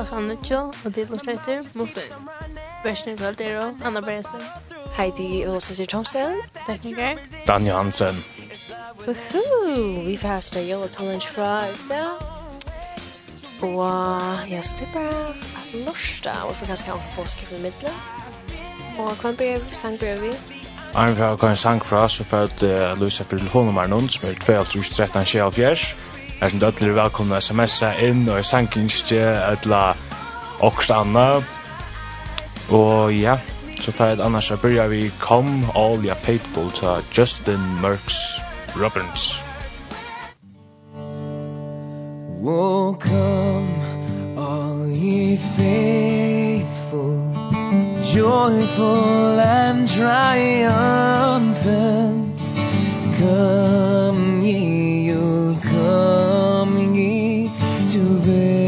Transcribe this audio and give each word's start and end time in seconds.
klokkan 0.00 0.28
nuttjo, 0.28 0.58
og 0.84 0.94
tid 0.94 1.06
lort 1.10 1.28
etter, 1.28 1.62
Muffin. 1.76 2.12
Versen 2.84 3.12
i 3.12 3.16
kveld 3.16 3.40
er 3.40 3.58
og 3.60 3.82
Anna 3.84 4.00
Bergesen. 4.00 4.40
Heidi 4.96 5.44
Ulsøsir 5.46 5.86
Thomsen. 5.86 6.36
Tekniker. 6.66 7.18
Dan 7.46 7.66
Johansen. 7.66 8.24
Woohoo! 9.06 10.04
Vi 10.06 10.16
får 10.16 10.28
ha 10.28 10.40
større 10.40 10.64
jøletallen 10.64 11.20
fra 11.20 11.68
ute. 11.70 12.00
Og 13.62 13.90
ja, 14.50 14.62
så 14.62 14.76
det 14.78 14.88
er 14.88 14.92
bare 14.92 15.28
at 15.28 15.86
lorsta, 15.86 16.30
og 16.48 16.54
for 16.56 16.66
ganske 16.66 16.90
anker 16.90 17.12
påske 17.16 17.46
for 17.46 17.56
middelen. 17.56 17.94
Og 18.98 19.12
hva 19.20 19.32
blir 19.36 19.60
sang 19.72 19.98
blir 19.98 20.20
vi? 20.20 20.32
Arne, 20.94 21.14
vi 21.14 21.22
har 21.22 21.44
en 21.44 21.56
sang 21.56 21.84
fra 21.84 22.04
oss, 22.04 22.20
og 22.20 22.26
for 22.26 22.48
at 22.48 22.62
uh, 22.62 23.00
Luisa 23.00 23.24
for 23.24 23.36
telefonnummer 23.36 23.86
noen, 23.86 24.08
som 24.08 24.28
er 24.28 24.64
2 24.64 24.82
13 24.82 25.26
er 26.40 26.48
som 26.48 26.60
dødler 26.60 26.88
er 26.88 26.94
velkomne 26.96 27.36
å 27.36 27.40
inn, 28.00 28.28
og 28.32 28.44
sankinskje, 28.44 29.20
etla 29.52 29.94
okst 30.64 30.90
anna. 30.94 31.42
Og 32.72 33.12
ja, 33.12 33.36
så 33.80 33.92
fer 33.92 34.06
jeg 34.14 34.20
annars 34.24 34.48
byrja 34.62 34.86
vi 34.88 35.10
Come 35.20 35.68
All 35.76 36.04
Ya 36.04 36.14
Faithful 36.14 36.70
til 36.72 36.88
Justin 37.16 37.60
Merks 37.82 38.40
Robbins. 38.76 39.42
Oh, 42.42 42.94
come 42.94 43.74
all 44.38 44.88
ye 44.88 45.36
faithful, 45.36 47.20
joyful 48.14 49.40
and 49.40 49.88
triumphant, 49.88 50.80
come 53.18 54.42
ye 54.42 54.89
come 55.90 56.94
ye 56.94 57.48
to 57.92 58.02
the 58.26 58.59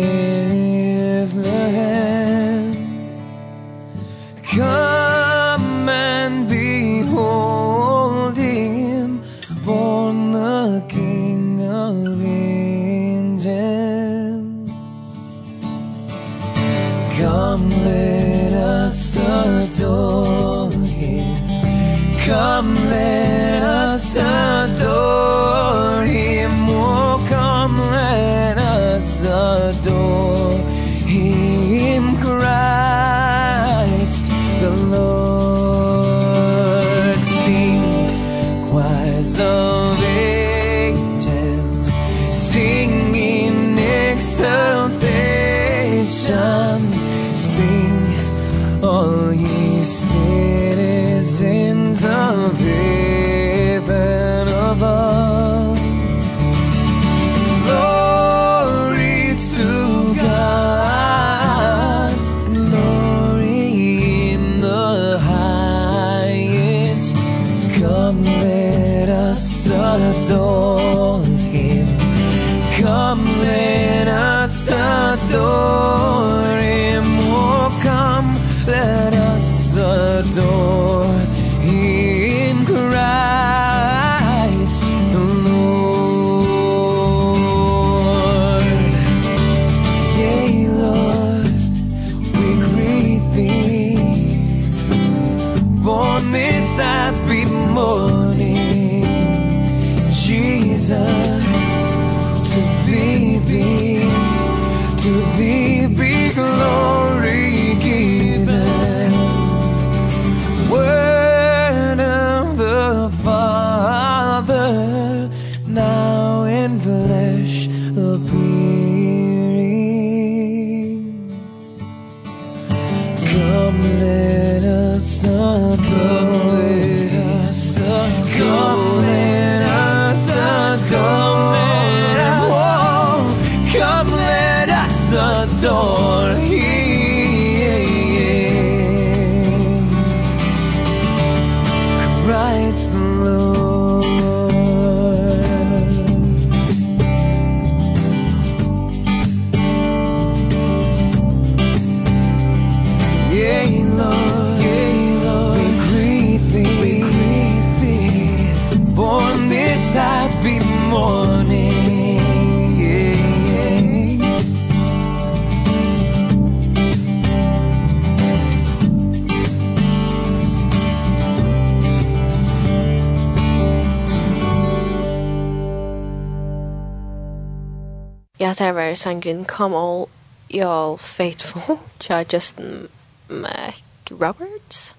populær 178.93 178.97
sangen 178.97 179.47
Come 179.47 179.77
All 179.77 180.09
Y'all 180.50 180.99
Faithful 180.99 181.79
tja 181.99 182.25
Justin 182.33 182.89
McRoberts. 183.29 184.94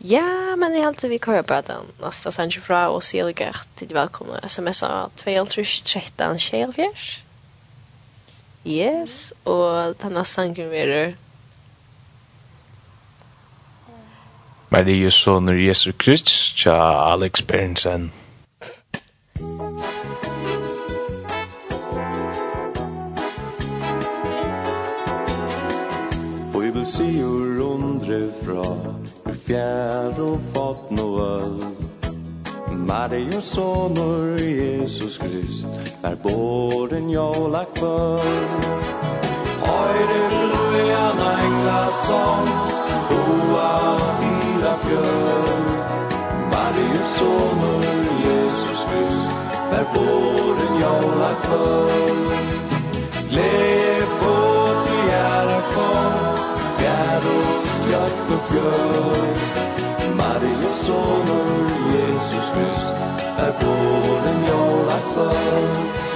Ja, 0.00 0.56
men 0.56 0.74
jeg 0.74 0.84
halte 0.84 1.08
vi 1.08 1.18
kører 1.18 1.42
på 1.42 1.60
den 1.66 1.90
neste 2.02 2.32
sangen 2.32 2.62
fra, 2.62 2.90
og 2.90 3.02
sier 3.02 3.26
det 3.26 3.36
gert 3.36 3.68
til 3.76 3.94
velkomne 3.94 4.40
sms'a 4.42 5.10
2.13.24. 5.20 7.22
Yes, 8.66 9.32
og 9.44 9.94
denne 10.02 10.24
sangen 10.26 10.72
er 10.74 11.14
Marie 14.70 15.10
Soner 15.10 15.54
Jesu 15.54 15.92
Krist, 15.92 16.28
tja 16.58 16.74
Alex 17.14 17.42
Berensen. 17.42 18.12
du 26.78 26.84
sigur 26.86 27.60
undre 27.74 28.18
fra 28.42 28.62
Ur 29.26 29.36
fjær 29.46 30.18
og 30.22 30.42
fatn 30.54 31.00
og 31.02 31.16
øl 31.22 31.56
Marius 32.90 33.48
Jesus 34.38 35.18
Krist 35.18 35.66
Er 36.04 36.14
båren 36.22 37.10
jola 37.10 37.64
kvöld 37.78 38.68
Høyre 39.64 40.20
lujan 40.34 41.22
engla 41.32 41.82
som 42.04 42.52
Boa 43.10 43.72
fyra 44.20 44.76
fjøl 44.84 45.66
Marius 46.52 47.16
sonur 47.18 47.90
Jesus 48.26 48.86
Krist 48.92 49.26
Er 49.80 49.84
båren 49.96 50.78
jola 50.84 51.32
kvöld 51.42 52.30
Gled 53.30 53.77
oppe 58.08 58.36
fjør 58.48 59.26
Marie 60.20 60.74
sonur 60.82 61.72
Jesus 61.94 62.46
Krist 62.54 62.88
Er 63.46 63.52
våren 63.62 64.44
jåla 64.50 64.98
før 65.14 66.08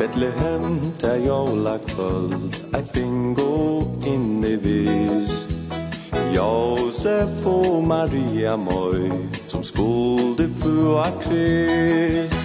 Betlehem 0.00 0.80
der 1.00 1.16
jóla 1.16 1.78
kvöld 1.78 2.54
Ei 2.74 2.82
bingo 2.94 3.84
inni 4.06 4.56
vist. 4.56 5.50
Josef 6.36 7.46
og 7.46 7.84
Maria 7.84 8.56
Møy 8.56 9.10
Som 9.48 9.64
skulde 9.64 10.48
fua 10.58 11.04
krist. 11.20 12.39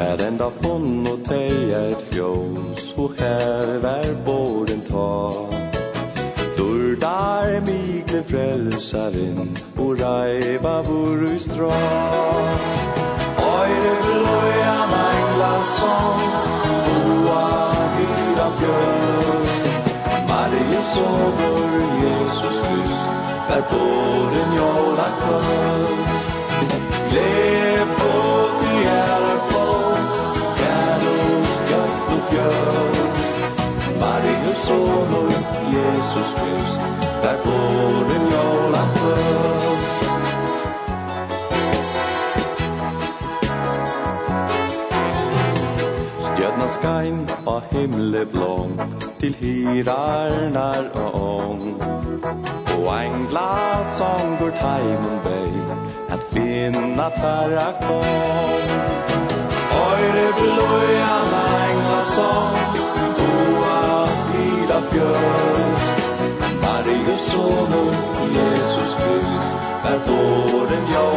Varenda 0.00 0.50
fonn 0.60 1.06
och 1.06 1.24
tej 1.24 1.72
är 1.72 1.92
ett 1.92 2.14
fjås 2.14 2.94
Och 2.96 3.12
här 3.18 3.66
vär 3.66 4.24
bården 4.24 4.80
ta. 4.80 5.34
Durdar 6.56 7.60
migle 7.60 8.22
frälsaren 8.22 9.56
Och 9.76 10.00
raiva 10.00 10.82
vår 10.82 11.24
ustra 11.24 11.66
Oire 13.36 13.94
glöjan 14.02 14.90
angla 14.94 15.62
som 15.64 16.20
Boa 16.86 17.72
hyra 17.96 18.50
fjör. 18.58 19.40
Marius 20.28 20.94
sover 20.94 21.70
Jesus 22.02 22.60
Krist 22.60 23.02
Vär 23.48 23.62
bården 23.70 24.54
jorda 24.56 25.08
kvör 25.20 25.86
Glädje 27.10 27.69
Maria 34.00 34.00
Maria 34.00 34.54
sonur 34.54 35.32
Jesus 35.72 36.30
Krist 36.38 36.80
Där 37.22 37.36
går 37.44 38.04
en 38.16 38.24
jólapöld 38.32 39.86
Stjörna 46.20 46.68
skajn 46.68 47.26
och 47.44 47.62
himle 47.70 48.24
blån 48.24 48.80
Till 49.18 49.34
hirarnar 49.34 50.90
och 50.94 51.22
ång. 51.22 51.74
Og 52.80 52.94
ein 52.94 53.26
glad 53.26 53.86
som 53.86 54.36
går 54.40 54.50
taimun 54.50 55.20
vei 55.24 55.52
At 56.08 56.22
finna 56.32 57.10
færa 57.10 57.72
kom 57.86 59.29
Høyre 59.80 60.26
bløy 60.36 60.96
av 61.06 61.30
enga 61.40 62.00
som 62.04 62.56
Boa 63.20 63.78
pila 64.28 64.80
bjørst 64.90 66.10
Marius 66.64 67.24
son 67.30 67.72
Jesus 68.36 68.92
Krist 69.00 69.40
Er 69.92 69.98
våren 70.10 70.84
jag 70.92 71.09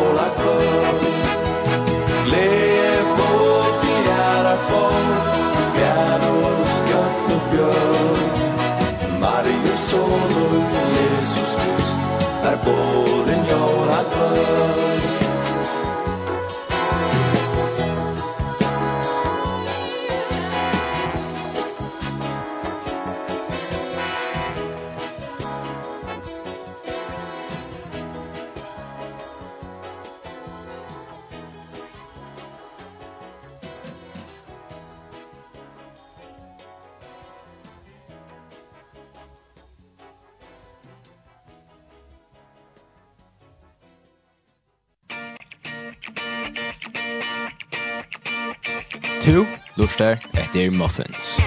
lorster 49.99 50.19
etter 50.33 50.71
Muffins. 50.71 51.37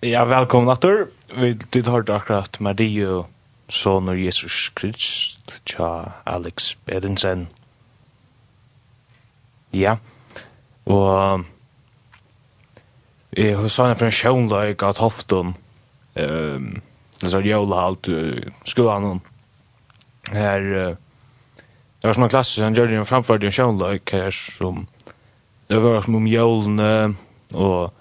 Ja, 0.00 0.24
velkommen 0.24 0.68
atter. 0.68 1.08
Vi 1.34 1.52
ditt 1.54 1.86
hørte 1.86 2.14
akkurat 2.14 2.60
Mario 2.60 3.26
Sonur 3.68 4.14
Jesus 4.14 4.70
Krist 4.74 5.60
tja 5.64 6.12
Alex 6.24 6.76
Berensen. 6.86 7.48
Ja, 9.72 9.96
og 10.86 11.44
jeg 13.34 13.56
har 13.58 13.68
sånn 13.68 13.96
for 13.98 14.06
en 14.06 14.14
sjønløyk 14.14 14.84
av 14.86 14.94
Tofton 15.00 15.56
um, 16.14 16.76
så 17.20 17.40
jola 17.40 17.76
allt 17.76 18.08
skolan 18.64 19.02
hon 19.02 19.20
här 20.30 20.60
det 22.00 22.06
var 22.06 22.14
såna 22.14 22.28
klasser 22.28 22.62
som 22.62 22.74
gjorde 22.74 22.96
en 22.96 23.06
framförde 23.06 23.46
en 23.46 23.52
shownlök 23.52 24.12
här 24.12 24.30
som 24.30 24.86
det 25.66 25.78
var 25.78 26.02
som 26.02 26.14
om 26.14 26.26
jolen 26.26 27.16
och 27.54 27.94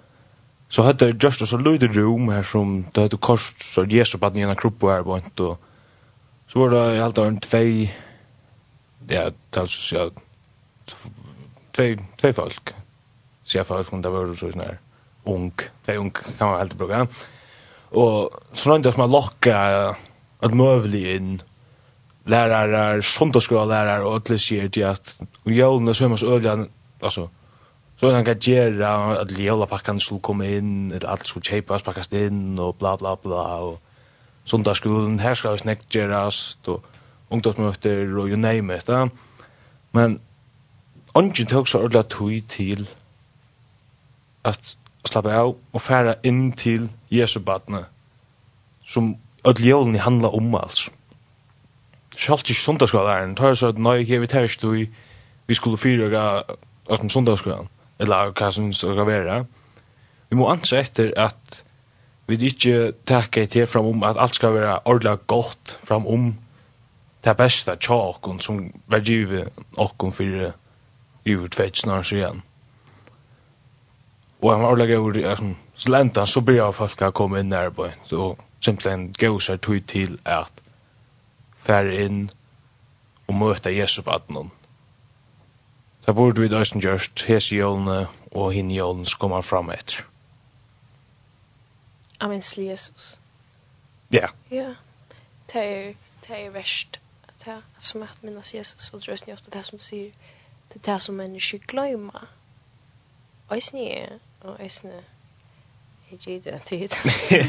så 0.70 0.84
hade 0.84 1.10
just 1.22 1.48
så 1.48 1.58
lite 1.58 1.88
rum 1.88 2.30
här 2.30 2.44
som 2.44 2.86
det 2.92 3.02
hade 3.02 3.18
kost 3.18 3.74
så 3.74 3.86
Jesus 3.86 4.20
bad 4.20 4.38
ena 4.38 4.56
kropp 4.56 4.84
och 4.84 5.18
inte 5.18 5.44
och 5.44 5.62
så 6.48 6.60
var 6.60 6.70
det 6.70 7.06
allt 7.06 7.18
en 7.18 7.40
två 7.40 7.88
ja 9.08 9.32
alltså 9.56 9.80
så 9.82 10.12
två 11.72 11.84
två 12.18 12.34
folk 12.34 12.74
så 13.44 13.58
jag 13.58 13.68
får 13.68 13.84
från 13.84 14.02
det 14.02 14.10
var 14.10 14.36
så 14.36 14.52
sån 14.52 14.62
här 14.62 14.80
ung 15.24 15.52
två 15.86 15.94
ung 15.94 16.12
kan 16.12 16.48
man 16.48 16.58
helt 16.58 16.74
bra 16.74 17.08
Och 17.90 18.30
så 18.54 18.70
rönde 18.70 18.88
jag 18.88 18.96
som 18.96 19.04
att 19.04 19.10
locka 19.10 19.58
att 20.40 20.54
mövlig 20.54 21.16
in 21.16 21.42
lärare, 22.26 23.04
sundagsskola 23.04 24.06
och 24.06 24.16
ödlig 24.16 24.40
sier 24.40 24.70
till 24.70 24.86
att 24.86 25.20
och 25.44 25.52
jólna 25.52 25.94
sömmas 25.94 26.24
ödliga, 26.24 26.66
alltså 27.00 27.30
så 27.98 28.12
han 28.12 28.26
kan 28.26 28.40
göra 28.40 29.22
att 29.22 29.32
jólapakkan 29.32 30.00
skulle 30.00 30.22
komme 30.22 30.58
inn 30.58 30.92
eller 30.92 31.08
alt 31.08 31.28
skulle 31.28 31.46
kjeipas 31.46 31.84
pakkast 31.84 32.14
inn 32.14 32.60
og 32.60 32.76
bla 32.80 32.98
bla 32.98 33.16
bla 33.16 33.44
og 33.64 33.78
sundagsskolen 34.46 35.20
her 35.20 35.34
skal 35.34 35.56
vi 35.56 35.64
snäckt 35.64 35.96
göras 35.96 36.58
og 36.68 36.84
ungdomsmøter 37.30 38.18
og 38.20 38.30
you 38.30 38.36
name 38.38 38.76
it, 38.76 38.90
ja. 38.90 39.08
Men 39.92 40.20
ungen 41.16 41.48
tog 41.48 41.68
så 41.68 41.80
ödliga 41.80 42.04
tog 42.04 42.42
til 42.50 42.90
att 44.44 44.78
å 45.06 45.12
slappe 45.12 45.34
av 45.34 45.54
og 45.56 45.82
færa 45.82 46.18
inn 46.26 46.50
til 46.58 46.90
Jesu 47.14 47.40
badne 47.46 47.86
som 48.86 49.16
öll 49.46 49.62
jólni 49.62 50.02
handla 50.02 50.32
om 50.34 50.56
alls. 50.58 50.88
Sjalt 52.16 52.50
ikke 52.50 52.62
sundagsskolan, 52.62 53.36
tar 53.36 53.54
jeg 53.54 53.62
så 53.62 53.72
at 53.74 53.82
nøy, 53.82 54.06
jeg 54.08 54.22
vet 54.24 54.36
her 54.38 54.48
stod 54.50 54.86
vi 55.46 55.58
skulle 55.58 55.78
fyra 55.78 56.26
av 56.90 57.10
som 57.10 57.70
eller 58.00 58.32
hva 58.36 58.52
som 58.52 58.72
skal 58.74 59.06
være. 59.08 59.46
Vi 60.30 60.36
må 60.36 60.50
anse 60.52 60.80
etter 60.80 61.14
at 61.18 61.62
vi 62.28 62.38
ikke 62.50 62.94
takke 63.06 63.46
til 63.46 63.68
fram 63.70 63.86
om 63.86 64.04
at 64.04 64.18
alt 64.18 64.36
skal 64.36 64.54
være 64.54 64.80
ordelig 64.86 65.20
godt 65.28 65.78
fram 65.84 66.08
om 66.08 66.34
det 67.26 67.38
beste 67.38 67.76
tja 67.82 67.98
okkon 68.12 68.42
som 68.42 68.66
vergive 68.90 69.46
okkon 69.78 70.14
fyrir 70.14 70.54
i 71.26 71.38
tveit 71.50 71.78
snar 71.78 72.06
igjen 72.12 72.42
og 74.42 74.52
han 74.52 74.62
var 74.62 74.72
ordentligt 74.72 74.98
god, 74.98 75.18
alltså, 75.18 75.56
så 75.76 75.90
läntan 75.90 76.28
så 76.28 76.42
började 76.42 76.74
folk 76.74 77.02
att 77.02 77.14
komma 77.14 77.40
in 77.40 77.50
där 77.50 77.70
på. 77.70 77.90
Så 78.06 78.38
simpelthen 78.60 79.12
gav 79.12 79.40
sig 79.40 79.58
tog 79.58 79.88
til 79.88 80.20
at 80.26 80.52
färre 81.66 82.04
inn 82.06 82.30
og 83.28 83.36
møte 83.36 83.74
Jesu 83.74 84.02
på 84.02 84.12
at 84.12 84.30
noen. 84.30 84.52
Så 86.06 86.14
burde 86.14 86.42
vi 86.42 86.48
døysen 86.48 86.82
gjørst 86.82 87.24
hese 87.26 87.56
jølene 87.56 88.08
og 88.32 88.52
hinn 88.54 88.70
jølene 88.72 89.06
som 89.10 89.20
kommer 89.20 89.42
fram 89.42 89.72
etter. 89.74 90.06
Amen, 92.20 92.42
sli 92.42 92.68
Jesus. 92.70 93.20
Ja. 94.14 94.30
Ja. 94.52 94.76
Det 95.54 95.64
er, 95.64 95.94
det 96.28 96.46
er 96.46 96.54
verst. 96.54 97.00
Det 97.42 97.54
er 97.54 97.62
som 97.80 98.04
at 98.04 98.24
minnes 98.24 98.54
Jesus, 98.54 98.94
og 98.94 99.02
det 99.02 99.28
er 99.28 99.34
ofte 99.34 99.52
det 99.52 99.66
som 99.66 99.78
du 99.78 99.84
sier, 99.84 100.12
det 100.74 100.80
er 100.82 100.94
det 100.94 101.02
som 101.02 101.16
mennesker 101.16 101.66
glemmer. 101.68 102.30
Øysni, 103.54 103.90
er, 104.02 104.18
og 104.42 104.58
Øysni. 104.62 104.98
Jeg 106.12 106.20
gitt 106.20 106.46
det 106.46 106.62
tid. 106.62 106.80
Jeg 107.32 107.46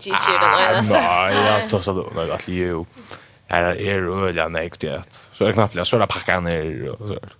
gitt 0.00 0.04
det 0.04 0.36
den 0.42 0.54
øyneste. 0.54 0.94
Nei, 0.94 1.32
jeg 1.34 1.52
har 1.52 1.64
stått 1.66 1.86
sånn 1.86 1.98
at 2.04 2.12
alle 2.14 2.38
jo 2.54 2.84
her 3.50 3.70
er 3.72 4.06
øyelig 4.06 4.42
enn 4.44 4.58
jeg 4.60 4.72
gitt. 4.76 5.20
Så 5.32 5.44
er 5.44 5.50
det 5.50 5.58
knappt, 5.58 5.78
så 5.88 5.96
er 5.96 6.04
det 6.04 6.10
pakket 6.12 6.42
ned 6.46 6.88
og 6.94 7.04
så 7.08 7.18
er 7.18 7.26
det. 7.26 7.36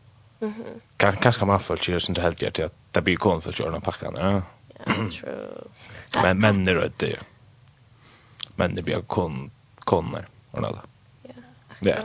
Kanskje 0.99 1.47
man 1.51 1.61
får 1.63 1.83
kjøre 1.83 2.01
sin 2.01 2.19
helt 2.23 2.43
gjør 2.43 2.55
til 2.55 2.69
at 2.69 2.77
det 2.95 3.05
blir 3.07 3.19
kån 3.23 3.43
for 3.45 3.53
å 3.53 3.59
kjøre 3.59 3.75
den 3.75 3.85
pakket 3.87 4.15
ned. 4.15 4.43
Ja, 4.79 4.97
true. 5.15 6.23
Men 6.23 6.43
menn 6.43 6.63
er 6.71 6.83
øyelig, 6.85 7.11
ja. 7.17 7.25
Menn 8.59 8.79
er 8.79 8.87
blir 8.87 9.03
kån, 9.11 9.49
kån 9.87 10.13
ned, 10.15 10.31
og 10.53 10.63
Ja, 11.27 11.43
akkurat. 11.71 11.91
Ja. 11.91 11.99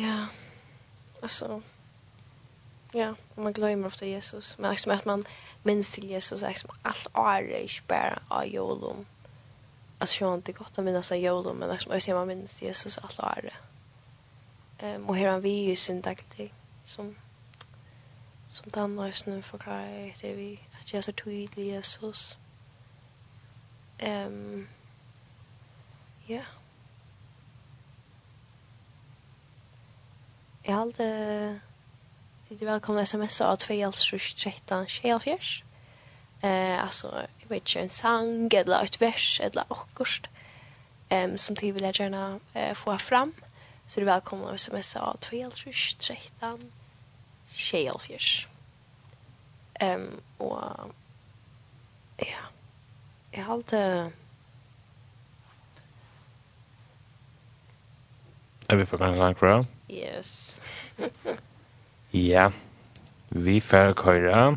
Ja, 0.00 0.16
altså, 1.22 1.60
Ja, 2.92 3.14
och 3.34 3.42
man 3.42 3.52
glömmer 3.52 3.86
ofta 3.86 4.06
Jesus. 4.06 4.58
Men 4.58 4.70
liksom 4.70 4.92
att 4.92 5.04
man 5.04 5.24
minns 5.62 5.92
till 5.92 6.04
Jesus 6.04 6.42
är 6.42 6.48
liksom 6.48 6.70
allt 6.82 7.06
är 7.14 7.42
inte 7.42 7.82
bara 7.86 8.22
av 8.28 8.46
jolom. 8.46 9.06
Alltså 9.98 10.24
jag 10.24 10.28
har 10.28 10.34
inte 10.34 10.52
gott 10.52 10.78
att 10.78 10.84
minnas 10.84 11.12
av 11.12 11.18
jolom, 11.18 11.56
men 11.56 11.70
liksom 11.70 12.00
jag 12.06 12.16
man 12.16 12.28
minns 12.28 12.62
Jesus 12.62 12.98
allt 12.98 13.18
är 13.18 13.42
det. 13.42 13.56
Um, 14.94 15.08
och 15.08 15.16
här 15.16 15.28
har 15.28 15.40
vi 15.40 15.64
ju 15.64 15.76
syndaktig 15.76 16.54
som 16.84 17.16
som 18.48 18.70
den 18.70 18.96
lösningen 18.96 19.42
förklarar 19.42 20.12
det 20.20 20.34
vi 20.34 20.60
att 20.80 20.92
jag 20.92 21.04
så 21.04 21.12
tydlig 21.12 21.66
Jesus. 21.66 22.38
Um, 24.02 24.68
ja. 26.26 26.36
Jeg 26.36 26.44
Jag 30.62 30.74
hade 30.74 31.60
Det 32.52 32.64
är 32.64 32.66
välkomna 32.66 33.02
sms 33.02 33.40
av 33.40 33.56
2.13 33.56 34.86
24. 34.86 35.38
Eh 36.40 36.84
alltså 36.84 37.26
jag 37.38 37.48
vet 37.48 37.58
inte 37.58 37.80
en 37.80 37.88
sang 37.88 38.48
eller 38.52 38.84
ett 38.84 39.02
vers 39.02 39.40
eller 39.40 39.64
något 39.68 40.26
ehm 41.08 41.38
som 41.38 41.54
de 41.54 41.72
vill 41.72 41.82
gärna 41.82 42.40
eh, 42.54 42.74
få 42.74 42.98
fram 42.98 43.32
så 43.86 44.00
det 44.00 44.04
är 44.04 44.06
välkomna 44.06 44.48
att 44.48 44.54
sms 44.54 44.96
av 44.96 45.16
2.13 45.16 46.70
24. 47.50 48.20
Ehm 49.74 50.20
och 50.38 50.58
ja. 52.16 52.24
Jag 53.30 53.44
har 53.44 53.54
alltid 53.54 53.78
Är 58.68 58.76
vi 58.76 58.86
for 58.86 58.96
gang 59.16 59.34
sang? 59.34 59.66
Yes. 59.88 60.60
Ja, 62.12 62.48
vi 63.30 63.60
færre 63.60 63.94
køyra. 63.94 64.56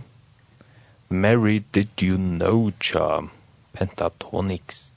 Mary, 1.10 1.62
did 1.74 2.02
you 2.02 2.18
know 2.18 2.72
cha? 2.82 3.22
Pentatonix. 3.74 4.90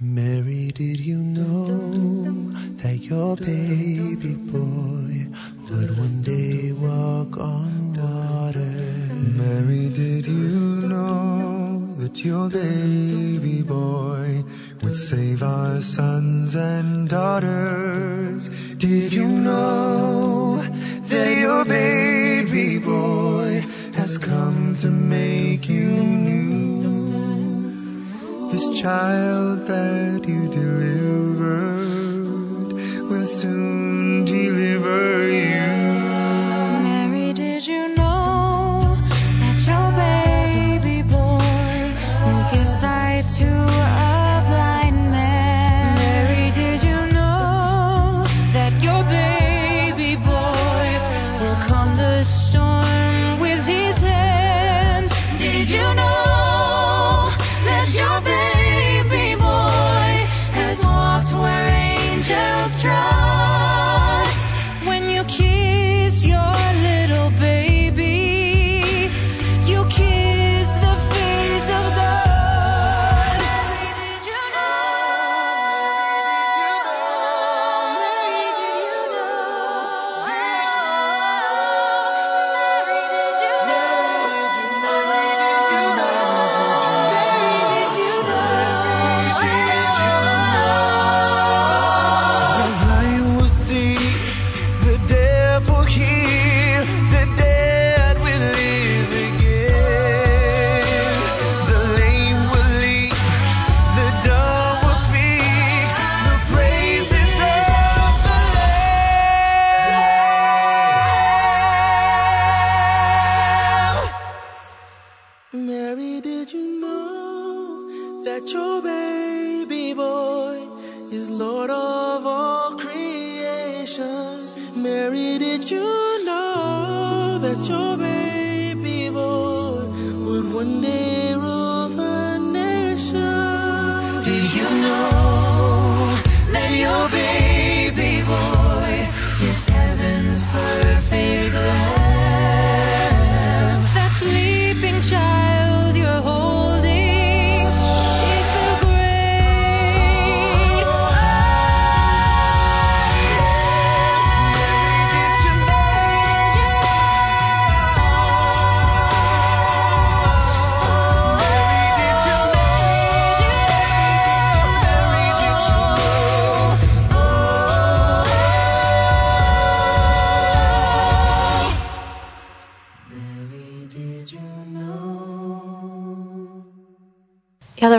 Mary, 0.00 0.70
did 0.70 1.00
you 1.00 1.23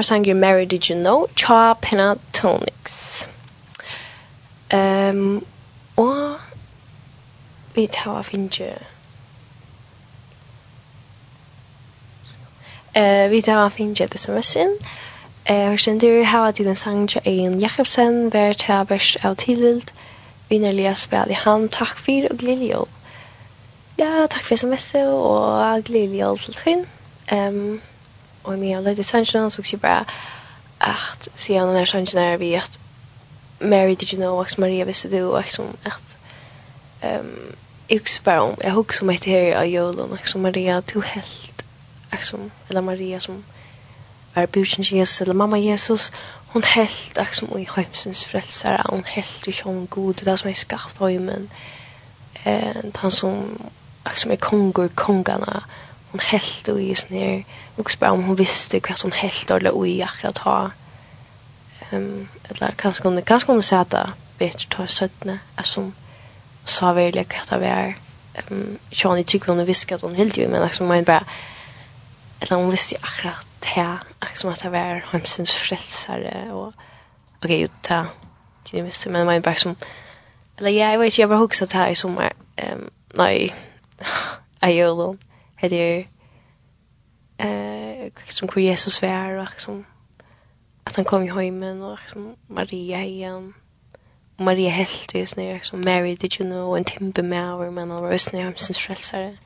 sangen 0.05 0.39
Mary 0.39 0.65
Did 0.65 0.89
You 0.89 1.01
Know, 1.01 1.27
Cha 1.35 1.73
Pentatonics. 1.73 3.27
Um, 4.73 5.45
og 5.97 6.35
vi 7.75 7.87
tar 7.87 8.21
finne 8.21 8.77
Eh, 12.95 13.29
vi 13.29 13.41
tar 13.41 13.69
finne 13.69 13.95
det 13.95 14.19
som 14.19 14.35
er 14.35 14.41
sin. 14.41 14.69
Eh, 15.45 15.71
og 15.71 15.79
stendur 15.79 16.23
hava 16.23 16.51
til 16.51 16.67
en 16.67 16.75
sang 16.75 17.09
til 17.09 17.21
Ein 17.25 17.59
Jakobsen, 17.59 18.33
vær 18.33 18.53
til 18.53 18.85
bærs 18.87 19.17
av 19.23 19.35
tilvild, 19.35 19.91
vinnerlige 20.49 20.95
spil 20.95 21.29
i 21.29 21.33
hand, 21.33 21.69
takk 21.69 21.97
for 21.97 22.29
og 22.31 22.37
glidelig. 22.37 22.71
Ja, 23.99 24.27
takk 24.29 24.43
for 24.43 24.55
sms 24.55 24.93
og 24.95 25.83
glidelig 25.83 26.19
jól 26.19 26.37
til 26.37 26.53
tøyn. 26.53 26.85
Um, 27.31 27.81
och 28.45 28.53
jag 28.53 28.59
menar 28.59 28.95
det 28.95 29.03
sanchen 29.03 29.51
så 29.51 29.61
också 29.61 29.77
bara 29.77 30.05
att 30.77 31.27
se 31.35 31.59
den 31.59 31.73
där 31.73 31.85
sanchen 31.85 32.21
där 32.21 32.37
vi 32.37 32.55
att 32.55 32.79
Mary 33.59 33.95
did 33.95 34.13
you 34.13 34.21
know 34.21 34.37
what 34.37 34.57
Maria 34.57 34.85
visste 34.85 35.07
du 35.07 35.23
och 35.23 35.45
som 35.47 35.65
att 35.83 36.17
ehm 37.01 37.55
också 37.89 38.21
bara 38.23 38.41
om 38.41 38.55
jag 38.61 38.71
hugg 38.71 38.93
som 38.93 39.09
heter 39.09 39.31
här 39.31 39.55
av 39.55 39.65
Jolon 39.65 40.09
liksom 40.11 40.25
som 40.31 40.41
Maria 40.41 40.81
tog 40.81 41.03
helt 41.03 41.65
liksom 42.11 42.51
eller 42.67 42.81
Maria 42.81 43.19
som 43.19 43.43
är 44.33 44.47
bjuden 44.47 44.83
Jesus 44.83 45.21
eller 45.21 45.33
mamma 45.33 45.57
Jesus 45.57 46.11
hon 46.47 46.63
helt 46.63 47.17
liksom 47.17 47.59
i 47.59 47.67
hemsens 47.75 48.23
frälsare 48.23 48.81
hon 48.89 49.03
helt 49.03 49.47
i 49.47 49.51
som 49.51 49.85
god 49.85 50.21
det 50.23 50.37
som 50.37 50.49
är 50.49 50.53
skapt 50.53 50.97
hemmen 50.97 51.49
eh 52.43 52.75
han 52.93 53.11
som 53.11 53.59
liksom 54.05 54.31
är 54.31 54.35
kongor 54.35 54.87
kongarna 54.87 55.63
hon 56.15 56.19
helt 56.19 56.67
och 56.67 56.81
just 56.81 57.09
ner. 57.09 57.43
Och 57.75 57.91
spår 57.91 58.07
om 58.07 58.23
hon 58.23 58.35
visste 58.35 58.77
hur 58.77 58.81
hon 59.03 59.11
helt 59.11 59.51
eller 59.51 59.71
oj 59.73 60.03
akkurat 60.03 60.37
ha. 60.37 60.71
Ehm 61.91 62.27
eller 62.49 62.71
kanske 62.77 63.03
hon 63.03 63.21
kanske 63.21 63.51
hon 63.51 63.63
sa 63.63 63.79
att 63.79 63.95
bättre 64.37 64.69
ta 64.69 64.87
sötne 64.87 65.39
som 65.63 65.93
sa 66.65 66.93
väl 66.93 67.15
jag 67.15 67.35
att 67.41 67.49
det 67.49 67.65
är 67.65 67.97
ehm 68.33 68.79
Johnny 68.91 69.23
tycker 69.23 69.47
hon 69.47 69.65
visste 69.65 69.95
att 69.95 70.01
hon 70.01 70.15
helt 70.15 70.37
ju 70.37 70.47
men 70.47 70.61
liksom 70.61 70.87
man 70.87 71.03
bara 71.03 71.23
eller 72.39 72.55
hon 72.55 72.69
visste 72.69 72.95
akkurat 73.01 73.47
här 73.61 73.97
liksom 74.21 74.49
att 74.49 74.59
det 74.59 74.69
var 74.69 75.05
hemsens 75.11 75.53
frälsare 75.53 76.51
och 76.51 76.73
okej 77.43 77.59
ju 77.59 77.67
ta 77.81 78.05
det 78.71 78.81
visste 78.81 79.09
men 79.09 79.25
man 79.25 79.41
bara 79.41 79.55
som 79.55 79.75
eller 80.57 80.69
jag 80.69 80.99
vet 80.99 81.17
jag 81.17 81.29
bara 81.29 81.39
det 81.69 81.77
här 81.77 81.89
i 81.89 81.95
sommar 81.95 82.33
ehm 82.55 82.89
nej 83.13 83.55
ajolon 84.59 85.17
at 85.65 85.71
det 85.71 85.81
er 85.81 86.03
eh 87.39 88.11
som 88.29 88.49
hvor 88.49 88.61
Jesus 88.61 89.01
var 89.01 89.35
og 89.35 89.47
liksom 89.51 89.85
at 90.85 90.95
han 90.95 91.05
kom 91.05 91.23
i 91.23 91.29
heimen 91.29 91.81
og 91.81 91.97
liksom 92.01 92.35
Maria 92.47 93.01
igen. 93.03 93.53
Maria 94.39 94.69
helt 94.69 95.15
i 95.15 95.25
snär 95.25 95.53
liksom 95.53 95.79
Mary 95.85 96.15
did 96.15 96.39
you 96.39 96.49
know 96.49 96.75
en 96.75 96.85
timbe 96.85 97.21
med 97.21 97.53
over 97.53 97.69
men 97.69 97.91
han 97.91 98.03
var 98.03 98.13
også 98.13 98.29
snär 98.29 98.43
hem 98.43 98.55
frelsere 98.55 99.37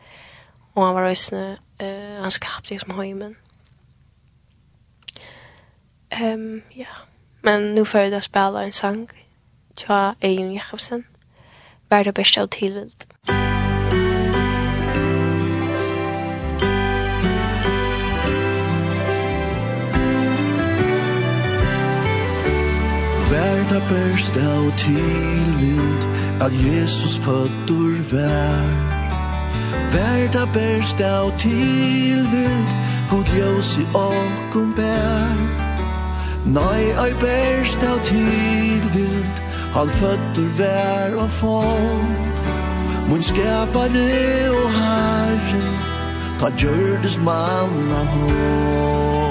og 0.76 0.86
han 0.86 0.96
var 0.96 1.10
også 1.10 1.26
snär 1.26 1.58
eh 1.80 2.22
han 2.22 2.32
skapte 2.32 2.70
liksom 2.70 3.00
heimen 3.00 3.36
Ehm 6.12 6.54
um, 6.54 6.62
ja. 6.76 6.88
Men 7.42 7.76
nu 7.76 7.86
får 7.86 8.02
jag 8.02 8.24
spela 8.24 8.64
en 8.64 8.72
sang 8.72 9.10
Tja, 9.76 10.16
Eion 10.22 10.54
Jakobsen. 10.54 11.06
Vær 11.90 12.04
det 12.04 12.14
beste 12.14 12.42
av 12.42 12.48
tillvilt. 12.48 13.08
Verda 23.30 23.80
berst 23.89 24.38
av 24.38 24.72
tilvind 24.78 26.04
At 26.42 26.52
Jesus 26.54 27.18
fötter 27.18 28.02
vær. 28.12 28.70
Verda 29.92 30.46
berst 30.54 31.02
av 31.02 31.38
tilvind 31.38 32.70
Hod 33.10 33.30
ljós 33.38 33.78
i 33.78 33.86
åkum 33.94 34.74
bær 34.74 35.38
Nei, 36.46 36.82
ei 37.06 37.13
berst 37.22 37.84
av 37.84 38.02
tilvind 38.10 39.46
Han 39.74 39.89
fötter 39.89 40.50
vær 40.58 41.13
og 41.22 41.30
fond. 41.30 42.44
Mun 43.10 43.24
skapare 43.24 44.50
og 44.50 44.70
herre 44.74 45.63
Ta 46.39 46.50
gjørdes 46.58 47.18
manna 47.22 48.06
hånd 48.13 49.29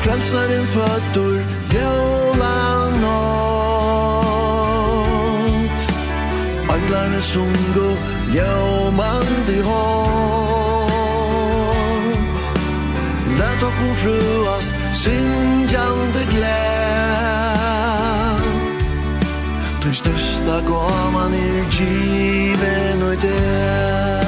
frelsaren 0.00 0.66
fötter 0.66 1.44
Jävla 1.74 2.90
nåt 2.90 4.20
Anglare 6.68 7.20
sungo 7.22 7.96
Jävmande 8.34 9.62
hat 9.62 10.80
Lät 13.38 13.62
och 13.62 13.72
hon 13.72 13.94
fruast 13.94 14.72
Syndjande 14.94 16.24
gläd 16.30 17.60
Du 19.82 19.94
största 19.94 20.60
gaman 20.68 21.34
är 21.34 21.64
given 21.80 23.02
och 23.02 23.16
det 23.20 24.19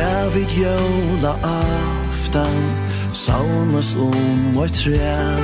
Där 0.00 0.30
vid 0.30 0.48
aftan 1.42 2.56
Saunas 3.12 3.96
om 3.96 4.58
og 4.58 4.72
trä 4.72 5.36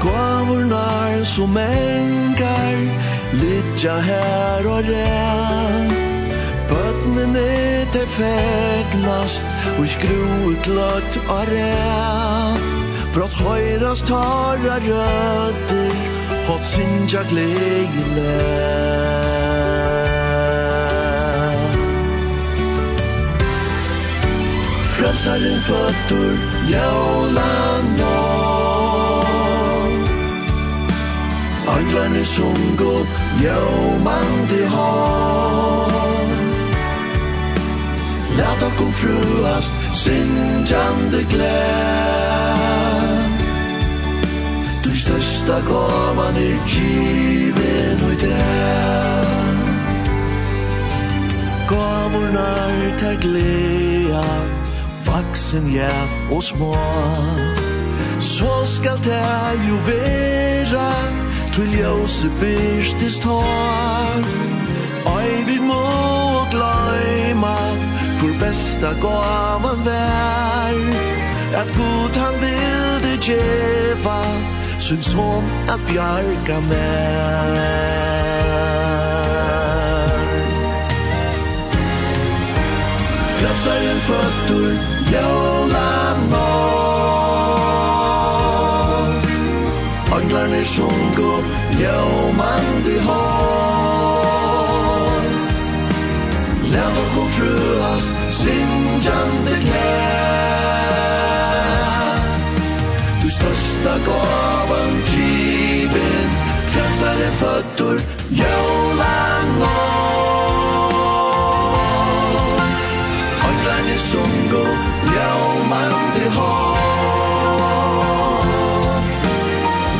Gåvor 0.00 0.64
när 0.64 1.24
som 1.24 1.56
engar 1.56 2.76
Lidja 3.32 3.96
her 4.00 4.66
og 4.66 4.84
rän 4.88 5.92
Bötnen 6.68 7.36
är 7.36 7.86
det 7.92 8.06
fägnast 8.06 9.44
Och 9.78 9.88
skruer 9.88 10.62
klart 10.62 11.16
og 11.28 11.48
rän 11.52 12.58
Brått 13.14 13.34
høyrast 13.34 14.06
tarra 14.06 14.76
rødder 14.88 15.92
Hot 16.46 16.64
synja 16.64 17.22
glägle 17.22 18.93
Frälsaren 25.04 25.60
fötter 25.60 26.38
Jävla 26.70 27.82
nåd 27.98 28.84
Anglarna 31.66 32.24
som 32.24 32.76
gått 32.78 33.08
Jävmande 33.42 34.66
hat 34.66 36.28
Lät 38.36 38.62
och 38.62 38.76
kom 38.76 38.92
fruast 38.92 39.74
Sintjande 39.94 41.22
gläd 41.30 42.62
Du 44.84 44.96
största 44.96 45.60
gavan 45.60 46.36
är 46.36 46.58
given 46.66 48.04
och 48.04 48.20
det 48.20 49.24
Gavurnar 51.68 52.98
tar 52.98 53.14
gläd 53.14 54.53
vaksen 55.14 55.74
ja 55.74 55.94
og 56.30 56.42
små. 56.42 56.74
Så 58.20 58.52
skal 58.64 58.98
det 59.04 59.68
jo 59.68 59.76
vera 59.86 60.90
Til 61.52 61.68
ljøse 61.78 62.30
byrstis 62.40 63.18
tår 63.18 64.24
Oi 65.14 65.28
vi 65.46 65.58
må 65.58 65.82
gløyma 66.50 67.56
Hvor 68.18 68.32
besta 68.40 68.90
gavan 69.02 69.84
vær. 69.86 70.78
At 71.60 71.68
god 71.76 72.18
han 72.22 72.40
vil 72.40 73.02
det 73.04 73.18
djeva 73.26 74.20
Sin 74.78 75.02
son 75.02 75.44
at 75.68 75.80
bjarga 75.88 76.60
mer. 76.60 77.94
Frelsaren 83.38 84.00
fötter 84.00 84.93
jóla 85.14 85.94
nótt. 86.30 86.94
Oglarni 90.16 90.64
sjungu 90.64 91.32
ljómandi 91.78 92.98
hårt 93.06 93.44
Lät 96.72 96.96
okkur 97.02 97.28
fruast 97.36 98.14
syngjandi 98.30 99.56
glä 99.64 99.92
Du 103.22 103.28
størsta 103.30 103.94
gavan 104.06 104.92
givin 105.10 106.30
Frälsare 106.72 107.30
fötter 107.40 107.96
jóla 108.28 109.18
nótt. 109.58 109.84
Oglarni 113.48 113.96
sjungu 113.98 114.64
främmande 115.24 116.30
hat. 116.30 116.84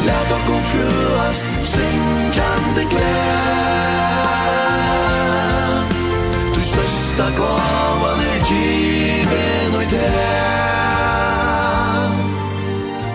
Lät 0.06 0.30
och 0.32 0.54
omfluas 0.54 1.44
synkande 1.62 2.84
gläd 2.90 3.54
Du 6.54 6.60
största 6.60 7.30
gavan 7.38 8.20
är 8.20 8.52
given 8.52 9.74
och 9.76 9.82
i 9.82 9.86
det 9.90 10.12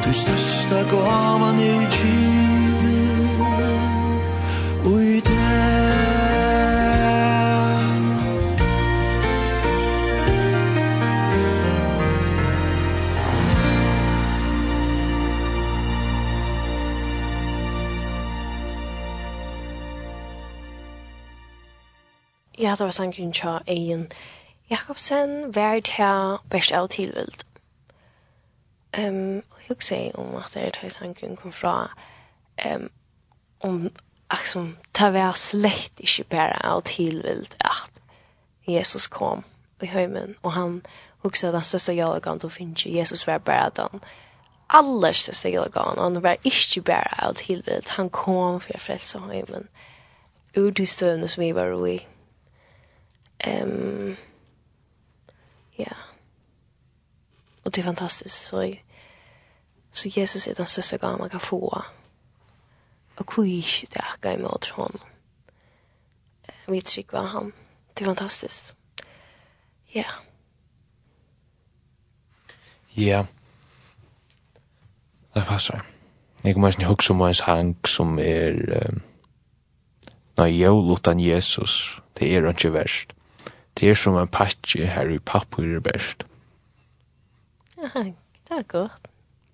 Du 0.06 0.13
största 0.13 0.84
gavan 0.91 1.60
är 1.60 1.82
given 2.04 2.59
Ja, 22.60 22.76
det 22.76 22.84
var 22.84 22.91
sangren 22.91 23.32
tja 23.32 23.60
Eien 23.67 24.10
Jakobsen, 24.69 25.56
vær 25.56 25.80
tja 25.80 26.39
best 26.52 26.74
av 26.76 26.89
tilvild. 26.91 27.45
Um, 28.98 29.38
og 29.38 29.62
jeg 29.62 29.67
husker 29.69 30.17
om 30.19 30.36
at 30.36 30.52
det 30.54 30.65
er 30.65 30.76
det 30.82 30.91
sangren 30.91 31.38
kom 31.39 31.54
fra 31.56 31.93
um, 32.65 32.89
om 33.63 33.80
liksom, 34.34 34.76
ta 34.93 35.08
var 35.15 35.39
slett 35.39 36.04
ikke 36.04 36.28
bare 36.36 36.60
av 36.74 36.84
tilvild 36.84 37.56
at 37.63 38.04
Jesus 38.67 39.08
kom 39.08 39.45
i 39.82 39.88
høymen, 39.88 40.36
og 40.43 40.52
han 40.52 40.82
husker 41.24 41.56
den 41.56 41.63
største 41.63 41.95
jølgan 41.95 42.43
du 42.43 42.50
finner 42.50 42.76
ikke, 42.76 42.98
Jesus 42.98 43.28
var 43.28 43.39
bare 43.39 43.72
den 43.80 44.04
aller 44.69 45.15
største 45.15 45.56
jølgan, 45.56 45.95
og 45.95 46.04
han 46.04 46.24
var 46.24 46.43
ikke 46.43 46.82
bare 46.82 47.24
av 47.24 47.39
tilvild, 47.39 47.88
han 47.95 48.10
kom 48.10 48.60
for 48.60 48.76
å 48.76 48.86
frelse 48.89 49.24
høymen, 49.32 49.72
ur 50.58 50.72
de 50.76 50.86
støvnes 50.86 51.39
vi 51.39 51.54
var 51.56 51.72
i. 51.88 52.02
Ehm 53.39 54.15
ja. 55.75 55.93
Och 57.63 57.71
det 57.71 57.82
är 57.82 57.84
fantastiskt 57.86 58.45
så 58.45 58.75
så 59.91 60.08
Jesus 60.08 60.47
är 60.47 60.56
den 60.56 60.67
största 60.67 60.97
gåvan 60.97 61.19
man 61.19 61.30
kan 61.30 61.39
få. 61.39 61.84
Och 63.15 63.28
kuish 63.28 63.86
det 63.91 63.99
är 63.99 64.17
gav 64.21 64.39
mot 64.39 64.65
honom. 64.65 64.99
Vi 66.67 66.82
tycker 66.82 67.17
var 67.17 67.28
han. 67.28 67.52
Det 67.93 68.04
är 68.04 68.06
fantastiskt. 68.06 68.75
Ja. 69.91 70.06
Ja. 72.89 73.25
Det 75.34 75.45
passar. 75.45 75.86
Jeg 76.43 76.54
kommer 76.54 76.67
ikke 76.67 76.86
huske 76.86 77.13
om 77.13 77.21
en 77.21 77.34
sang 77.34 77.88
som 77.88 78.19
er 78.19 78.54
um, 78.89 79.02
Når 80.38 80.45
jeg 80.45 80.71
lutan 80.71 81.19
Jesus, 81.19 82.02
det 82.19 82.36
er 82.36 82.49
ikke 82.49 82.73
verst. 82.73 83.13
Det 83.80 83.89
er 83.89 83.94
som 83.94 84.18
en 84.18 84.28
patje 84.28 84.86
her 84.86 85.10
i 85.13 85.20
pappurer 85.20 85.80
best. 85.80 86.26
Ja, 87.78 88.04
det 88.04 88.58
er 88.58 88.63
godt. 88.63 89.08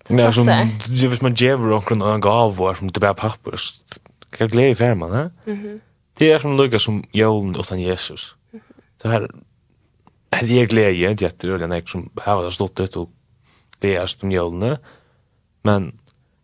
Det 0.07 0.19
er 0.19 0.31
som, 0.31 0.45
det, 0.45 1.07
hvis 1.07 1.21
man 1.21 1.33
djever 1.33 1.73
omkring 1.75 2.03
en 2.03 2.21
gav 2.21 2.61
og 2.61 2.77
som 2.77 2.89
det 2.89 3.01
bare 3.01 3.15
papur, 3.15 3.55
så 3.55 3.99
kan 4.31 4.49
glede 4.49 4.71
i 4.71 4.75
ferman, 4.75 5.11
ne? 5.11 5.53
Mm. 5.53 5.81
Det 6.19 6.31
er 6.31 6.39
som 6.39 6.57
lukka 6.57 6.79
som 6.79 7.03
jólen 7.13 7.57
utan 7.59 7.81
Jesus. 7.81 8.35
Det 9.03 9.11
her, 9.11 9.27
det 10.41 10.61
er 10.61 10.67
glede 10.67 10.93
i 10.93 11.05
en 11.05 11.17
tjetter, 11.17 11.53
og 11.53 11.59
det 11.59 11.71
er 11.71 11.75
ikke 11.75 11.91
som 11.91 12.11
her 12.25 12.41
det 12.43 12.53
stått 12.53 12.79
ut 12.79 12.97
og 12.97 13.09
least 13.81 14.23
om 14.23 14.31
jævlen, 14.31 14.77
men 15.63 15.99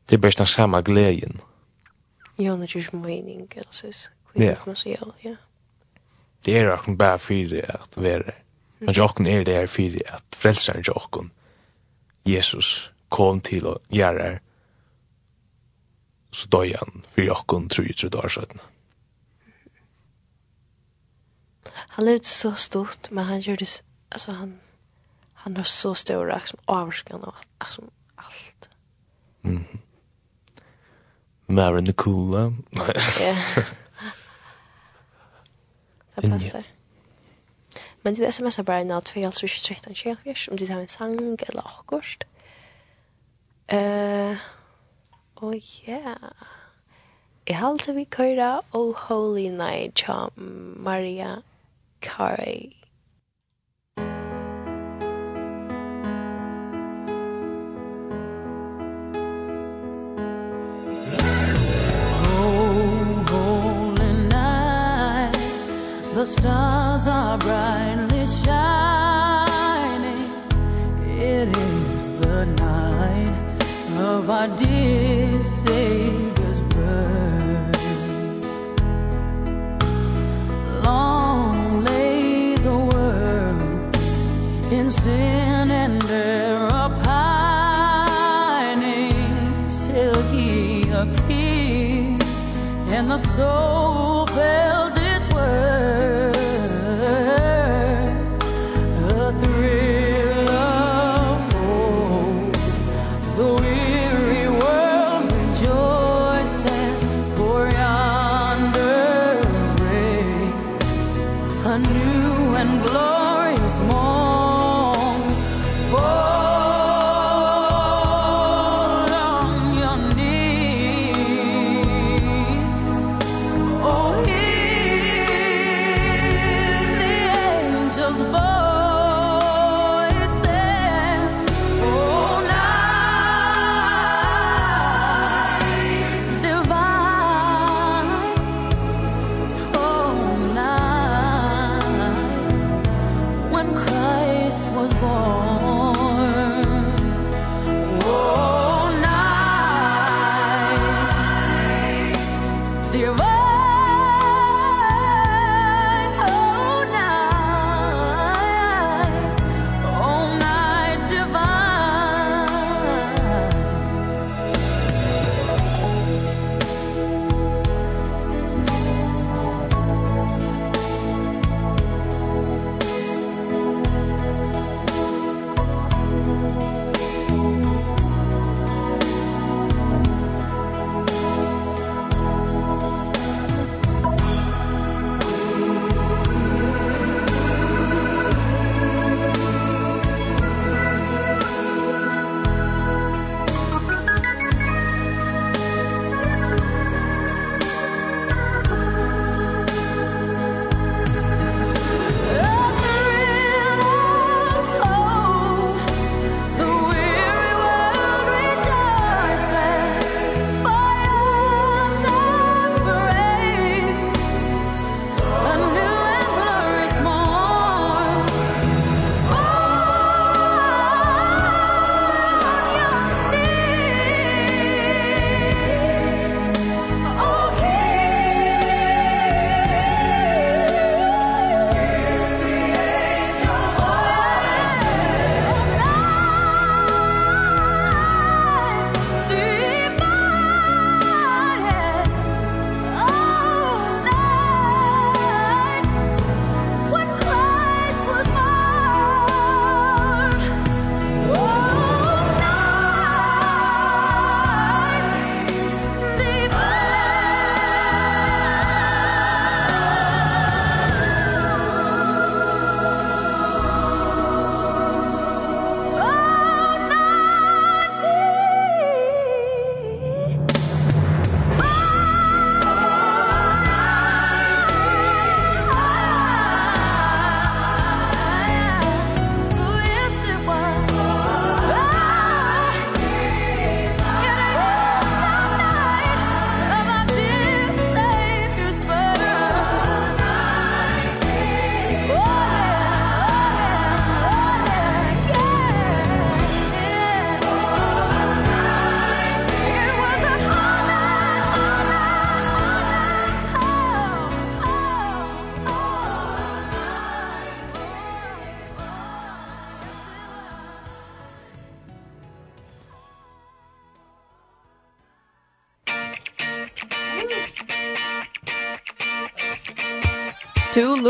det 0.09 0.17
er 0.17 0.21
best 0.21 0.37
den 0.37 0.47
samme 0.47 0.81
gleden. 0.81 1.41
Jævlen 2.39 2.63
er 2.63 2.77
ikke 2.77 2.97
mening, 2.97 3.51
eller 3.55 3.71
så, 3.71 4.09
kvinner 4.31 4.55
kommer 4.55 4.75
så 4.75 4.89
jævlen, 4.89 5.13
ja 5.23 5.35
det 6.45 6.57
er 6.57 6.71
akkurat 6.73 6.97
bare 6.97 7.19
fyrir 7.19 7.65
at 7.69 7.97
være. 7.97 8.33
Men 8.79 8.95
jokken 8.97 9.27
er 9.27 9.43
det 9.43 9.55
her 9.55 9.67
fyrir 9.67 10.01
at 10.09 10.23
frelseren 10.35 10.83
jokken, 10.87 11.31
Jesus, 12.25 12.91
kom 13.09 13.41
til 13.41 13.67
å 13.67 13.75
gjøre 13.93 14.23
her, 14.23 14.39
så 16.31 16.47
døy 16.49 16.73
han 16.73 17.03
for 17.11 17.25
jokken 17.25 17.69
tru 17.69 17.83
i 17.85 17.93
tru 17.93 18.09
dagar 18.09 18.31
søtten. 18.31 18.61
Han 21.95 22.05
levde 22.05 22.27
så 22.27 22.53
stort, 22.55 23.11
men 23.11 23.25
han 23.25 23.41
gjorde, 23.43 23.67
altså 24.11 24.31
han, 24.31 24.55
han 25.43 25.57
har 25.57 25.67
så 25.67 25.93
stor 25.93 26.25
liksom, 26.25 26.59
avskan 26.67 27.23
av 27.23 27.35
liksom, 27.63 27.89
allt. 28.17 28.69
Mm 29.43 29.65
-hmm. 29.65 29.79
the 31.47 31.81
Nicola. 31.81 32.53
Ja. 32.71 33.63
Det 36.21 36.29
passar. 36.29 36.63
Men 38.01 38.15
det 38.15 38.31
smsar 38.33 38.63
bara 38.63 38.81
innan 38.81 39.01
tjejfjärs 39.95 40.49
om 40.49 40.57
det 40.57 40.69
har 40.69 40.81
en 40.81 40.87
sang 40.87 41.37
eller 41.47 41.67
akkurst. 41.67 42.23
Uh, 43.73 44.37
oh 45.35 45.55
yeah. 45.55 46.31
Jeg 47.47 47.57
halte 47.57 47.93
vi 47.93 48.03
køyra 48.03 48.61
Oh 48.73 48.95
Holy 48.95 49.49
Night, 49.49 50.03
Maria 50.75 51.41
Carey. 52.01 52.80
the 66.21 66.27
stars 66.27 67.07
are 67.07 67.37
brightly 67.39 68.27
shining. 68.27 70.23
It 71.17 71.47
is 71.57 72.11
the 72.21 72.45
night 72.45 73.57
of 73.97 74.29
our 74.29 74.47
dear 74.49 75.41
Savior's 75.41 76.61
birth. 76.61 77.81
Long 80.85 81.83
lay 81.85 82.55
the 82.55 82.77
world 82.91 83.95
in 84.71 84.91
sin 84.91 85.71
and 85.71 86.03
error 86.03 86.89
pining 87.03 88.29
Till 89.87 90.21
he 90.33 90.87
appeared 90.91 92.23
and 92.93 93.09
the 93.09 93.17
soul 93.17 94.27
felt 94.27 94.90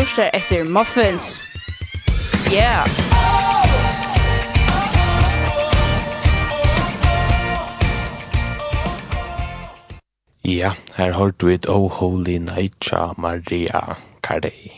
lustar 0.01 0.29
efter 0.33 0.63
muffins. 0.63 1.43
Yeah. 2.51 2.87
Ja, 10.43 10.73
her 10.95 11.11
har 11.11 11.31
du 11.31 11.47
et 11.49 11.69
Oh 11.69 11.91
Holy 11.91 12.37
Night 12.37 12.91
ja, 12.91 13.13
Maria 13.17 13.95
Carey. 14.23 14.71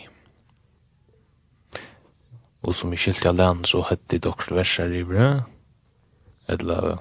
Og 2.61 2.75
som 2.75 2.93
i 2.93 2.99
skilt 2.99 3.25
av 3.25 3.39
land 3.39 3.65
så 3.65 3.79
høtti 3.87 4.19
dere 4.19 4.59
verser 4.59 4.91
i 4.91 5.03
brød. 5.07 5.41
Eller... 6.47 6.97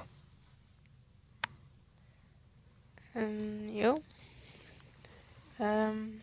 Um, 3.15 3.67
jo. 3.75 3.97
Um, 5.59 6.21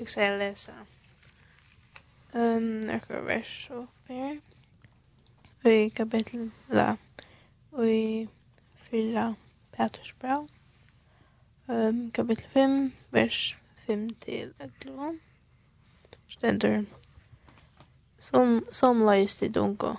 jeg 0.00 0.08
skal 0.08 0.38
lese 0.40 0.72
um, 2.34 2.90
Erka 2.90 3.20
vers 3.20 3.68
og 3.70 3.86
her. 4.08 4.36
Og 5.64 5.72
i 5.72 5.88
kapitel, 5.88 6.50
da, 6.70 6.94
og 7.72 7.90
i 7.90 8.28
fyra 8.90 9.34
bra. 10.20 10.46
Um, 11.68 12.10
kapittel 12.10 12.46
5, 12.52 12.92
vers 13.10 13.56
5 13.86 14.10
til 14.10 14.52
11. 14.60 15.18
Stendur. 16.28 16.84
Som, 18.18 18.66
som 18.72 19.04
leis 19.04 19.36
til 19.36 19.54
dunko. 19.54 19.94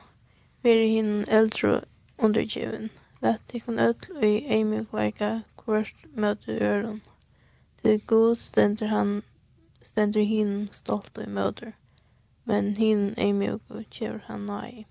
Veri 0.64 0.90
hinn 0.90 1.26
eldre 1.28 1.82
undergiven. 2.18 2.90
Lett 3.22 3.42
tekun 3.48 3.80
öll 3.80 4.24
i 4.24 4.44
eimig 4.56 4.88
leika 4.94 5.42
kvart 5.58 6.06
møte 6.16 6.58
øron. 6.62 7.02
Til 7.82 8.02
god 8.08 8.36
stendur 8.36 8.88
han 8.88 9.22
stendur 9.82 10.24
hinn 10.24 10.68
stolt 10.72 11.18
og 11.18 11.30
møter 11.30 11.72
men 12.50 12.76
hin 12.76 13.02
eimjúku 13.18 13.84
kjevur 13.96 14.22
hann 14.28 14.46
nái. 14.50 14.86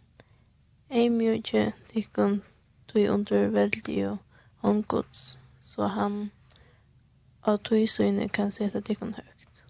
kje 1.49 1.62
tykkun 1.92 2.42
tui 2.88 3.09
under 3.09 3.49
veldi 3.49 3.97
og 4.11 4.18
honguds, 4.62 5.38
så 5.61 5.87
han 5.87 6.31
av 7.42 7.59
tui 7.59 7.87
syne 7.87 8.29
kan 8.29 8.53
seta 8.53 8.81
tykkun 8.81 9.14
høgt. 9.14 9.64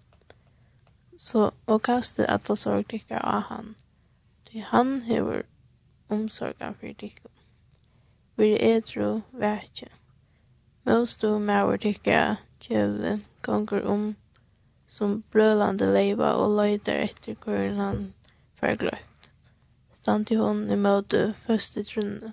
Så, 1.17 1.49
og 1.67 1.81
kaste 1.81 2.29
atla 2.29 2.55
sorg 2.55 2.87
tykkar 2.89 3.25
av 3.25 3.41
han, 3.49 3.75
tui 4.45 4.59
han 4.59 5.01
hevur 5.01 5.41
omsorgan 6.09 6.75
fyrir 6.75 6.93
tykkun. 6.93 7.31
Vi 8.37 8.53
etru 8.71 9.21
vekje. 9.31 9.89
Most 10.85 11.21
du 11.21 11.39
maur 11.39 11.77
tykkar 11.77 12.37
kjevle 12.59 13.19
gonger 13.41 13.85
om 13.85 13.99
um, 13.99 14.15
som 14.89 15.19
brølande 15.31 15.87
leiva 15.93 16.31
og 16.41 16.55
løyder 16.57 17.03
etter 17.05 17.35
hvern 17.45 17.77
han 17.77 17.99
var 18.61 18.77
gløtt. 18.81 19.27
i 20.33 20.37
hon 20.39 20.63
i 20.71 20.77
møte 20.85 21.19
første 21.45 21.83
trunne. 21.85 22.31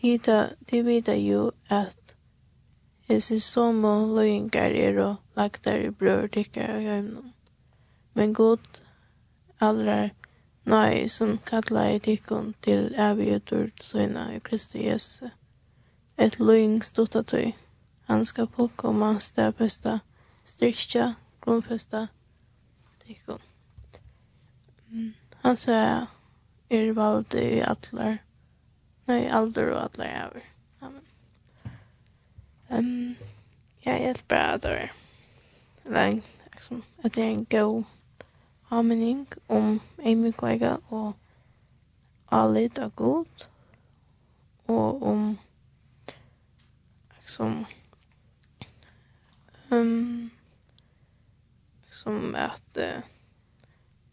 De 0.00 0.80
vita 0.88 1.14
jo 1.14 1.52
at 1.70 2.16
hese 3.08 3.38
somo 3.40 3.92
løyingar 4.16 4.74
er 4.86 4.98
og 5.04 5.38
lagtar 5.38 5.78
i 5.86 5.92
brøver 6.00 6.26
tykkar 6.38 6.74
og 6.74 6.82
hjemnum. 6.82 7.30
Men 8.14 8.34
god 8.34 8.82
allra 9.60 10.10
nøy 10.66 11.06
som 11.08 11.38
kallar 11.38 11.94
i 11.94 12.02
tykkun 12.08 12.54
til 12.66 12.90
avgjøtur 12.98 13.70
søyna 13.80 14.26
i 14.34 14.42
Kristi 14.50 14.88
Jesu. 14.88 15.30
Et 16.18 16.40
løying 16.40 16.82
stutta 16.84 17.22
tøy. 17.22 17.52
Han 18.10 18.24
skal 18.24 18.50
påkomma 18.58 19.18
stedpesta 19.20 20.00
styrkja, 20.46 21.14
grunnfesta, 21.44 22.06
tikkum. 23.04 23.42
Hansara 25.42 26.06
er 26.70 26.92
valde 26.92 27.42
i 27.42 27.60
atler, 27.62 28.18
nei, 29.06 29.24
alder 29.30 29.72
og 29.74 29.82
allar 29.84 30.06
er 30.06 30.46
Amen. 30.82 31.02
Um, 32.70 33.16
ja, 33.84 33.92
jeg 33.92 34.10
er 34.10 34.22
bra 34.28 34.54
at 34.54 34.62
det 34.62 34.72
er 34.80 34.88
lang, 35.84 36.22
liksom, 36.52 36.84
at 37.02 37.14
det 37.14 37.24
er 37.24 37.30
en 37.30 37.44
god 37.44 37.84
avmenning 38.70 39.26
om 39.48 39.80
eimikleika 39.98 40.76
og 40.90 41.12
alit 42.30 42.78
av 42.78 42.90
god, 42.96 43.46
og 44.66 45.02
om, 45.02 45.38
liksom, 47.20 47.66
um, 49.70 50.30
som 51.96 52.34
att 52.34 52.76
uh, 52.76 52.98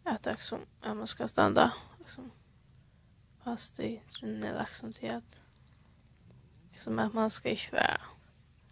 att 0.04 0.26
liksom 0.26 0.60
att 0.80 0.96
man 0.96 1.06
ska 1.06 1.28
stanna 1.28 1.72
liksom 1.98 2.30
fast 3.44 3.80
i 3.80 4.02
trunne 4.08 4.58
liksom 4.58 4.92
till 4.92 5.10
att 5.10 5.40
liksom 6.72 6.98
att 6.98 7.14
man 7.14 7.30
ska 7.30 7.50
inte 7.50 7.72
vara 7.72 8.00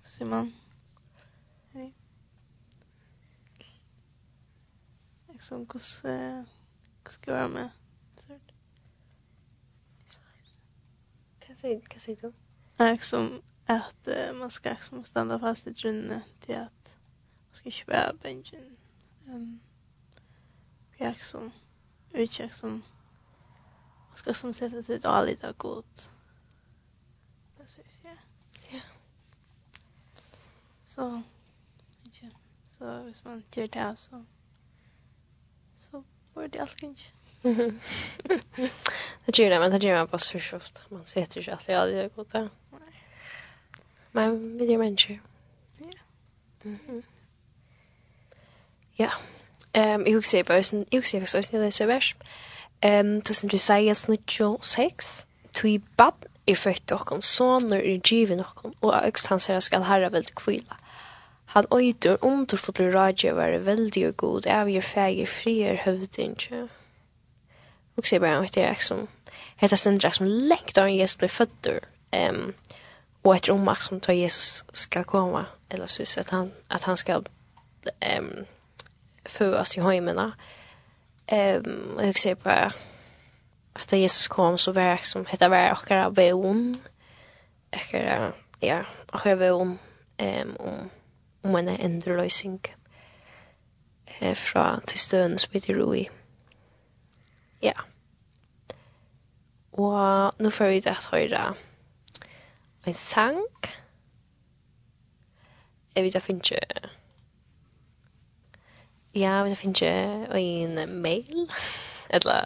ser 0.05 0.25
man. 0.25 0.53
Hej 1.73 1.95
liksom 5.43 5.67
kus 5.67 6.05
eh, 6.05 6.43
kus 7.03 7.15
ska 7.15 7.33
vara 7.33 7.49
med? 7.49 7.71
Sort 8.17 8.53
kan 11.39 11.57
säga 11.57 11.81
kan 11.81 12.01
säga 12.01 12.17
då 12.23 12.33
liksom 12.85 13.43
att 13.67 14.09
uh, 14.09 14.39
man 14.39 14.51
ska 14.51 14.71
liksom 14.71 15.05
stanna 15.05 15.39
fast 15.39 15.67
i 15.67 15.75
trunne 15.75 16.23
till 16.41 16.57
att 16.57 16.95
man 17.49 17.55
ska 17.55 17.69
inte 17.69 17.85
vara 17.87 18.13
bänken 18.23 18.77
um, 19.27 19.61
jag 20.97 21.25
som 21.25 21.53
utkik 22.13 22.53
som 22.53 22.71
man 24.09 24.17
ska 24.17 24.35
som 24.35 24.53
sätta 24.53 24.83
sig 24.83 25.01
av 25.05 25.27
lite 25.27 25.55
gott. 25.57 26.11
Precis, 27.57 28.01
ja. 28.03 28.17
Ja. 28.71 28.81
Så, 30.83 31.23
ja. 32.03 32.29
Så 32.79 33.03
hvis 33.03 33.25
man 33.25 33.43
gör 33.53 33.69
det 33.69 33.97
så 33.97 34.25
så 35.77 36.05
borde 36.35 36.49
det 36.49 36.59
allt 36.59 36.77
kanske. 36.77 37.13
det 39.27 39.39
gjør 39.39 39.51
det, 39.51 39.61
men 39.61 39.73
det 39.73 39.83
gjør 39.83 39.99
man 39.99 40.09
bare 40.09 40.19
så 40.21 40.57
ofta. 40.57 40.83
Man 40.91 41.07
setter 41.07 41.41
ikke 41.41 41.53
alltid 41.53 41.77
av 41.77 41.89
lite 41.89 42.09
gott. 42.15 42.51
Men 44.13 44.59
vi 44.59 44.75
är 44.75 44.79
mennesker. 44.79 45.21
Ja. 45.79 45.99
Mm 46.65 46.79
-hmm. 46.87 47.03
Ja. 49.03 49.11
Ehm 49.73 50.07
jag 50.07 50.25
ser 50.25 50.45
på 50.45 50.63
sen 50.63 50.85
jag 50.91 51.07
ser 51.07 51.27
så 51.27 51.43
sen 51.43 51.61
det 51.61 51.73
så 51.73 51.87
värs. 51.87 52.17
Ehm 52.81 53.21
det 53.21 53.35
som 53.35 53.49
du 53.49 53.59
säger 53.59 53.95
snutjo 53.95 54.59
6 54.63 55.27
tui 55.53 55.81
bab 55.97 56.15
är 56.47 56.55
fött 56.55 56.91
och 56.91 57.01
kon 57.01 57.23
son 57.23 57.73
är 57.73 58.01
given 58.13 58.41
och 58.41 58.55
kon 58.55 58.75
och 58.81 58.95
öxt 58.95 59.27
han 59.27 59.41
säger 59.41 59.61
skall 59.61 59.83
herra 59.83 60.11
väl 60.11 60.25
kvilla. 60.25 60.77
Han 61.47 61.67
öjter 61.71 62.25
om 62.25 62.47
du 62.47 62.57
får 62.57 62.91
raja 62.93 63.35
vara 63.35 63.59
väldigt 63.59 64.17
god 64.17 64.47
Är 64.47 64.69
er 64.69 64.81
fäger 64.81 65.27
frier 65.27 65.75
hövdinge. 65.75 66.69
Och 67.95 68.07
se 68.07 68.21
bara 68.21 68.39
att 68.39 68.53
det 68.53 68.63
är 68.63 68.71
liksom 68.71 69.07
heter 69.57 69.77
stendra 69.77 70.11
som 70.11 70.27
längt 70.27 70.75
där 70.75 70.87
Jesus 70.87 71.19
blev 71.19 71.29
född. 71.29 71.81
Ehm 72.11 72.53
och 73.23 73.37
ett 73.37 73.49
romax 73.49 73.85
som 73.85 74.01
tar 74.01 74.13
Jesus 74.13 74.65
ska 74.73 75.05
komma 75.05 75.47
eller 75.69 75.87
så 75.87 76.21
att 76.21 76.31
han 76.31 76.53
att 76.69 76.83
han 76.83 76.97
ska 76.97 77.23
ehm 78.01 78.25
um, 78.25 78.47
för 79.25 79.79
i 79.79 79.81
hemmen. 79.81 80.33
Ehm 81.27 81.95
och 81.97 82.07
jag 82.07 82.19
ser 82.19 82.35
på 82.35 82.51
att 83.73 83.93
Jesus 83.93 84.29
kom 84.29 84.59
så 84.59 84.73
var 84.73 84.97
som 84.97 85.27
heter 85.27 85.49
var 85.49 85.73
och 85.73 85.91
våra 85.91 86.11
vån. 86.11 86.79
Ekra 87.71 88.33
ja, 88.61 88.85
och 89.13 89.27
jag 89.27 89.37
vån 89.37 89.79
ehm 90.17 90.57
om 90.57 90.91
om 91.43 91.57
en 91.57 91.69
ändre 91.69 92.17
lösning 92.17 92.61
eh 94.21 94.35
fra 94.35 94.81
til 94.87 94.99
støen 94.99 95.39
som 95.39 95.53
heter 95.53 95.75
Rui. 95.75 96.09
Ja. 97.63 97.73
Og 99.73 100.33
nå 100.39 100.51
får 100.51 100.69
vi 100.69 100.81
det 100.81 100.91
att 100.91 101.05
höra 101.05 101.55
en 102.87 102.95
sang. 102.95 103.47
Jeg 105.95 106.05
vet 106.05 106.15
jeg 106.15 106.23
finner 106.23 106.53
ikke... 106.53 107.02
Ja, 109.15 109.43
vi 109.45 109.55
finner 109.55 110.37
ikke 110.37 110.39
en 110.41 111.03
mail. 111.03 111.51
Eller, 112.11 112.45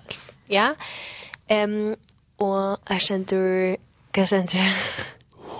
ja. 0.50 0.72
Um, 1.50 1.94
og 2.38 2.78
jeg 2.90 3.02
sender, 3.02 3.76
hva 4.14 4.24
sender 4.26 4.58
jeg? 4.58 4.74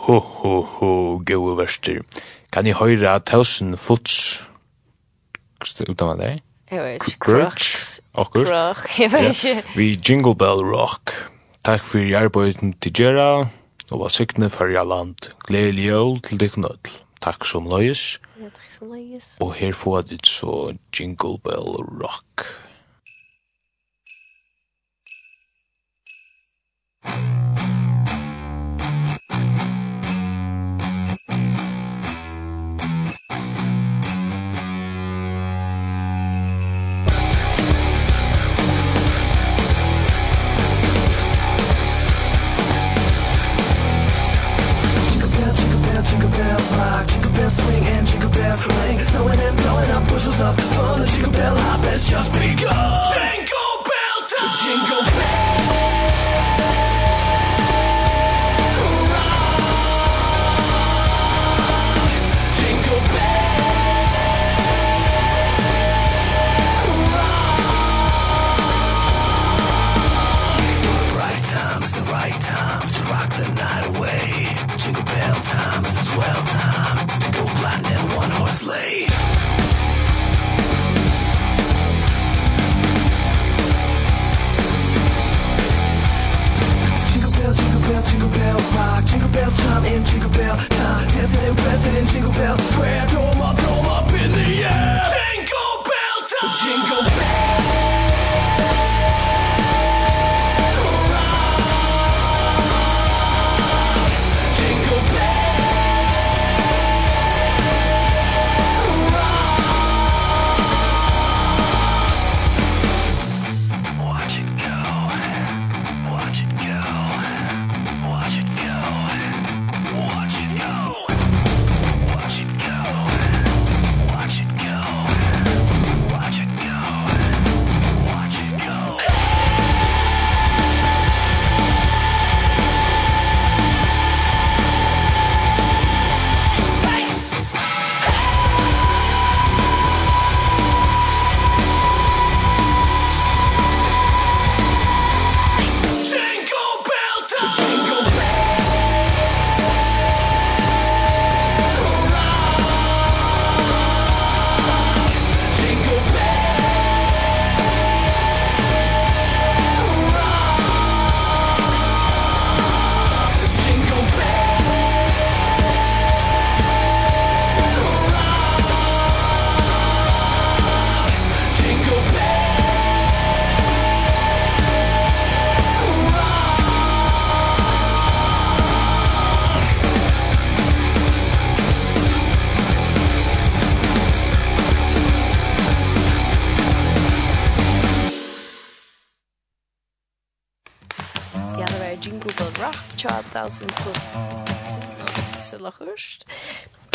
Ho, 0.06 0.18
ho, 0.18 0.60
ho, 0.60 0.90
gode 1.26 1.54
verster. 1.58 2.02
Kan 2.52 2.66
jeg 2.66 2.78
høre 2.78 3.18
tusen 3.26 3.76
fots? 3.78 4.42
Utan 5.62 6.10
hva 6.10 6.18
det 6.18 6.26
er? 6.32 6.42
Jeg 6.70 6.82
vet 6.82 7.08
ikke. 7.08 7.18
Crux. 7.22 8.00
Akkurat. 8.14 8.76
Crux, 8.76 8.98
jeg 9.02 9.12
vet 9.12 9.44
ikke. 9.44 9.64
Vi 9.76 9.88
Jingle 10.08 10.34
Bell 10.34 10.66
Rock. 10.66 11.14
Takk 11.66 11.86
for 11.86 12.18
arbeidet 12.18 12.74
til 12.82 12.92
Gjera, 12.92 13.46
og 13.90 14.00
var 14.02 14.14
siktene 14.14 14.50
for 14.50 14.70
jeg 14.70 14.86
land. 14.86 15.30
Gledelig 15.46 15.86
jøl 15.90 16.20
til 16.22 16.40
dere 16.42 16.66
nødl 16.66 17.05
takk 17.26 17.48
som 17.50 17.66
løyes. 17.70 18.04
Ja, 18.38 18.52
takk 18.54 18.70
som 18.70 18.94
løyes. 18.94 19.34
Og 19.42 19.52
her 19.58 19.74
får 19.74 20.06
du 20.12 20.16
så 20.22 20.54
Jingle 20.94 21.36
Bell 21.42 21.74
Rock. 21.82 22.46
Jingle 22.46 22.62
Bell 22.62 22.62
Rock. 27.02 27.55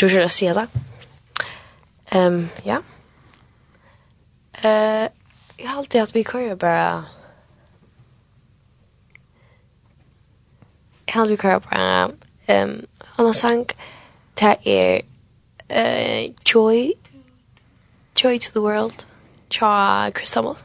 tror 0.07 0.19
jag 0.19 0.25
att 0.25 0.31
se. 0.31 0.65
Ehm 2.05 2.49
ja. 2.63 2.81
Eh 4.51 5.09
jag 5.57 5.69
har 5.69 5.77
alltid 5.77 6.01
att 6.01 6.15
vi 6.15 6.23
kör 6.23 6.55
bara 6.55 7.05
Jag 11.05 11.13
har 11.13 11.21
alltid 11.21 11.41
kör 11.41 11.59
bara 11.59 12.11
ehm 12.45 12.85
Anna 13.15 13.33
sank 13.33 13.77
där 14.33 14.57
är 14.63 15.01
eh 15.67 16.31
joy 16.45 16.93
joy 18.15 18.39
to 18.39 18.51
the 18.53 18.59
world. 18.59 19.05
Cha 19.49 20.11
Christmas 20.15 20.57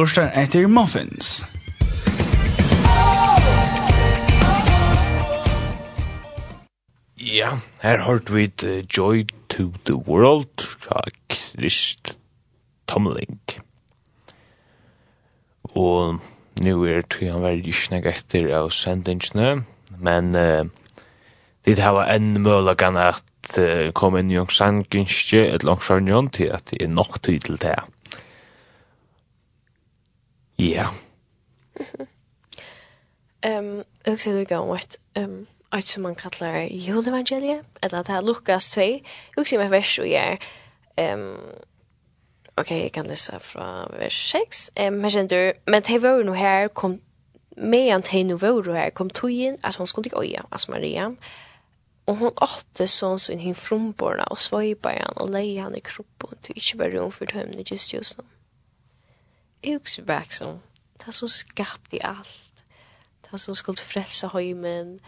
lustar 0.00 0.30
etter 0.32 0.68
muffins. 0.68 1.44
Ja, 7.20 7.50
her 7.82 8.00
hørt 8.06 8.32
vi 8.32 8.46
uh, 8.64 8.80
Joy 8.96 9.26
to 9.52 9.72
the 9.84 9.94
World 9.94 10.64
fra 10.80 11.02
Krist 11.28 12.16
Tomling. 12.88 13.40
Og 15.76 16.16
nu 16.64 16.72
er 16.84 17.04
tog 17.04 17.28
han 17.28 17.44
veldig 17.44 17.76
snakk 17.76 18.08
etter 18.14 18.48
av 18.56 18.72
sendingsene, 18.72 19.52
men 20.00 20.32
uh, 20.32 20.64
dit 21.68 21.84
hava 21.84 22.08
enn 22.16 22.40
mølagan 22.40 22.96
at 22.96 23.56
uh, 23.60 23.92
kom 23.92 24.16
inn 24.16 24.32
i 24.32 24.40
en 24.40 24.84
gynstje 24.88 25.44
et 25.52 25.68
langsarnjon 25.68 26.32
til 26.32 26.56
at 26.56 26.72
det 26.72 26.86
er 26.86 26.94
nok 26.96 27.20
tid 27.20 27.44
til 27.50 27.60
det. 27.60 27.76
Ja. 30.60 30.90
Ehm, 33.40 33.84
jag 34.04 34.20
ser 34.20 34.44
det 34.44 34.56
om 34.56 34.70
att 34.70 34.96
ehm 35.14 35.46
att 35.68 35.86
som 35.86 36.02
man 36.02 36.14
kallar 36.14 36.58
julevangeliet 36.60 37.66
eller 37.80 37.98
att 37.98 38.06
det 38.06 38.12
här 38.12 38.22
Lukas 38.22 38.70
2. 38.70 39.00
Jag 39.36 39.46
ser 39.46 39.58
mig 39.58 39.68
vers 39.68 39.98
och 39.98 40.06
är 40.06 40.38
ehm 40.96 41.36
Okej, 42.54 42.82
jag 42.82 42.92
kan 42.92 43.06
läsa 43.06 43.40
från 43.40 43.90
vers 43.98 44.32
6. 44.32 44.70
Ehm, 44.74 45.00
men 45.00 45.10
sen 45.10 45.26
du, 45.26 45.52
men 45.64 45.82
det 45.82 45.98
var 45.98 46.24
nog 46.24 46.36
här 46.36 46.68
kom 46.68 47.00
med 47.56 47.96
att 47.96 48.06
hej 48.06 48.24
nu 48.24 48.34
var 48.34 48.74
här 48.74 48.90
kom 48.90 49.10
tojen 49.10 49.58
att 49.60 49.76
hon 49.76 49.86
skulle 49.86 50.10
oja, 50.12 50.44
alltså 50.48 50.70
Maria. 50.70 51.16
Och 52.04 52.16
hon 52.16 52.32
åtte 52.36 52.88
sån 52.88 53.18
sin 53.18 53.38
hin 53.38 53.54
frumborna 53.54 54.24
och 54.24 54.40
svajpa 54.40 54.88
svajbaren 54.88 55.16
och 55.16 55.30
leja 55.30 55.62
han 55.62 55.74
i 55.74 55.80
kroppen 55.80 56.38
till 56.42 56.56
inte 56.56 56.78
var 56.78 56.90
rum 56.90 57.12
för 57.12 57.26
tömne 57.26 57.62
just 57.66 57.92
just 57.94 58.18
nu. 58.18 58.24
Mm 58.24 58.39
jeg 59.62 59.78
husker 59.78 60.04
bare 60.04 60.32
så 60.32 60.58
det 61.06 61.14
som 61.14 61.28
skapte 61.28 62.04
alt. 62.06 62.64
Det 63.30 63.40
som 63.40 63.54
skulle 63.54 63.78
frelsa 63.78 64.28
høymen. 64.28 65.00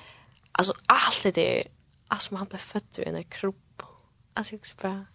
Alltså 0.55 0.73
allt 0.89 1.23
det 1.23 1.35
där. 1.35 1.63
Alltså 2.09 2.35
man 2.35 2.47
blir 2.47 2.59
född 2.59 2.99
i 2.99 3.03
en 3.03 3.25
kropp. 3.25 3.83
Alltså 4.35 4.55
jag 4.55 4.61
bara 4.83 5.07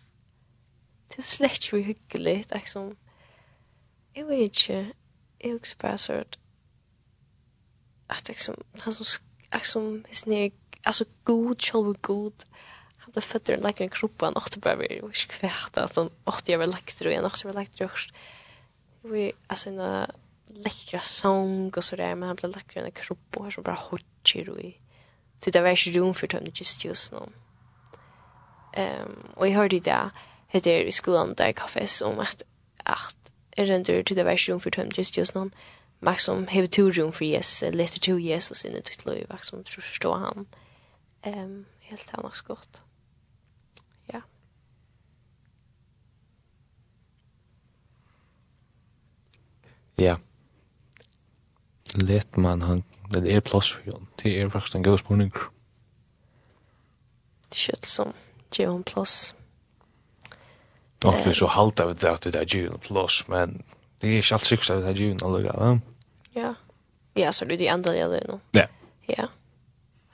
det 1.08 1.18
är 1.18 1.24
slett 1.24 1.74
jo 1.74 1.78
hyggligt 1.78 2.52
liksom. 2.52 2.98
Jag 4.14 4.26
vet 4.26 4.40
inte. 4.40 4.94
jeg 5.40 5.52
er 5.52 5.56
ikke 5.56 5.88
att 5.88 6.00
så 6.00 6.24
liksom, 8.28 8.56
han 8.82 8.94
som, 8.94 9.06
liksom, 9.54 10.04
hans 10.08 10.26
nere, 10.26 10.52
altså 10.84 11.06
god, 11.24 11.62
sjálfur 11.62 11.98
god, 12.02 12.46
han 12.98 13.12
blir 13.12 13.22
född 13.22 13.50
i 13.50 13.54
en 13.54 13.62
lekkere 13.62 13.90
kropp, 13.90 14.22
han 14.22 14.38
åtte 14.38 14.60
bara 14.60 14.76
vi, 14.76 15.02
og 15.04 15.10
ikke 15.10 15.40
kvært, 15.40 15.78
at 15.78 15.96
han 15.96 16.10
jag 16.26 16.50
jeg 16.50 16.60
var 16.60 16.66
det 16.66 17.08
och 17.08 17.14
han 17.14 17.26
åtte 17.26 17.48
jeg 17.48 17.54
var 17.54 17.60
lekkere, 17.62 17.90
vi 19.02 19.32
alltså 19.48 19.70
en 19.70 20.08
läckra 20.48 21.00
sång 21.00 21.72
och 21.76 21.84
så 21.84 21.96
där 21.96 22.16
men 22.16 22.28
han 22.28 22.36
blev 22.36 22.52
läckra 22.52 22.82
en 22.82 22.92
kropp 22.92 23.38
och 23.38 23.54
så 23.54 23.62
bara 23.62 23.76
hotchir 23.76 24.46
vi. 24.46 24.78
Så 25.44 25.50
det 25.50 25.62
var 25.62 25.70
ju 25.70 25.92
rum 25.92 26.14
för 26.14 26.28
tömde 26.28 26.52
just 26.54 26.86
just 26.86 27.12
nu. 27.12 27.20
Ehm 28.74 29.16
och 29.36 29.48
jag 29.48 29.54
hörde 29.54 29.80
det 29.80 30.10
heter 30.48 30.72
i 30.72 30.92
skolan 30.92 31.34
där 31.34 31.52
kaffe 31.52 31.88
som 31.88 32.20
att 32.20 32.42
att 32.84 33.32
render 33.52 34.04
till 34.04 34.16
det 34.16 34.24
var 34.24 34.32
ju 34.32 34.38
rum 34.38 34.60
för 34.60 34.72
tömde 34.72 34.96
just 34.98 35.18
just 35.18 35.36
nu. 35.36 35.50
Max 36.00 36.24
som 36.24 36.48
har 36.48 36.66
två 36.66 36.90
room 36.92 37.12
for 37.12 37.24
yes 37.24 37.64
little 37.72 38.00
two 38.00 38.20
yes 38.20 38.52
och 38.52 38.58
sen 38.58 38.74
det 38.74 38.82
tror 38.82 39.16
jag 39.30 39.46
som 39.46 39.64
förstår 39.64 40.16
han. 40.16 40.46
Ehm 41.22 41.66
helt 41.80 42.10
han 42.10 42.32
gott. 42.48 42.82
Ja. 49.98 50.18
Let 51.96 52.38
man 52.38 52.62
han, 52.62 52.84
det 53.14 53.34
er 53.34 53.40
plass 53.40 53.72
for 53.72 53.82
hon. 53.92 54.08
Det 54.24 54.42
er 54.42 54.50
faktisk 54.50 54.76
en 54.76 54.84
god 54.84 54.98
spurning. 54.98 55.32
Det 57.50 57.86
som 57.86 58.14
gjør 58.52 58.70
hon 58.72 58.84
Och 61.06 61.28
vi 61.28 61.34
så 61.34 61.48
halta 61.48 61.86
vi 61.86 61.94
det 61.94 62.10
at 62.10 62.26
vi 62.26 62.32
det 62.32 62.54
gjør 62.54 62.70
hon 62.70 62.80
plass, 62.80 63.28
men 63.28 63.64
det 64.02 64.10
er 64.10 64.18
ikke 64.18 64.36
alt 64.36 64.46
sikkert 64.46 64.70
at 64.70 65.00
vi 65.00 65.14
det 65.14 65.44
gjør 65.44 65.64
hon. 65.64 65.82
Ja. 66.36 66.54
Ja, 67.16 67.32
så 67.32 67.46
det 67.46 67.62
är 67.62 67.74
andra 67.74 67.92
andre 67.92 68.20
det 68.20 68.28
nu. 68.28 68.40
Ja. 68.52 68.68
Ja. 69.08 69.28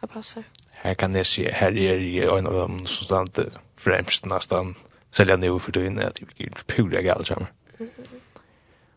Jag 0.01 0.09
passar. 0.09 0.43
Her 0.71 0.93
kan 0.93 1.15
jeg 1.15 1.25
si, 1.25 1.43
her 1.43 1.67
er 1.67 1.99
jeg 1.99 2.38
en 2.38 2.47
av 2.47 2.53
dem 2.53 2.86
som 2.88 3.05
stand 3.05 3.51
fremst 3.77 4.25
nesten, 4.25 4.75
selv 5.11 5.29
jeg 5.29 5.39
nå 5.39 5.59
for 5.59 5.71
døgnet, 5.71 6.03
at 6.03 6.19
jeg 6.19 6.27
blir 6.27 6.63
pura 6.67 7.01
galt 7.01 7.27
sammen. 7.27 7.47
Mhm. 7.79 8.22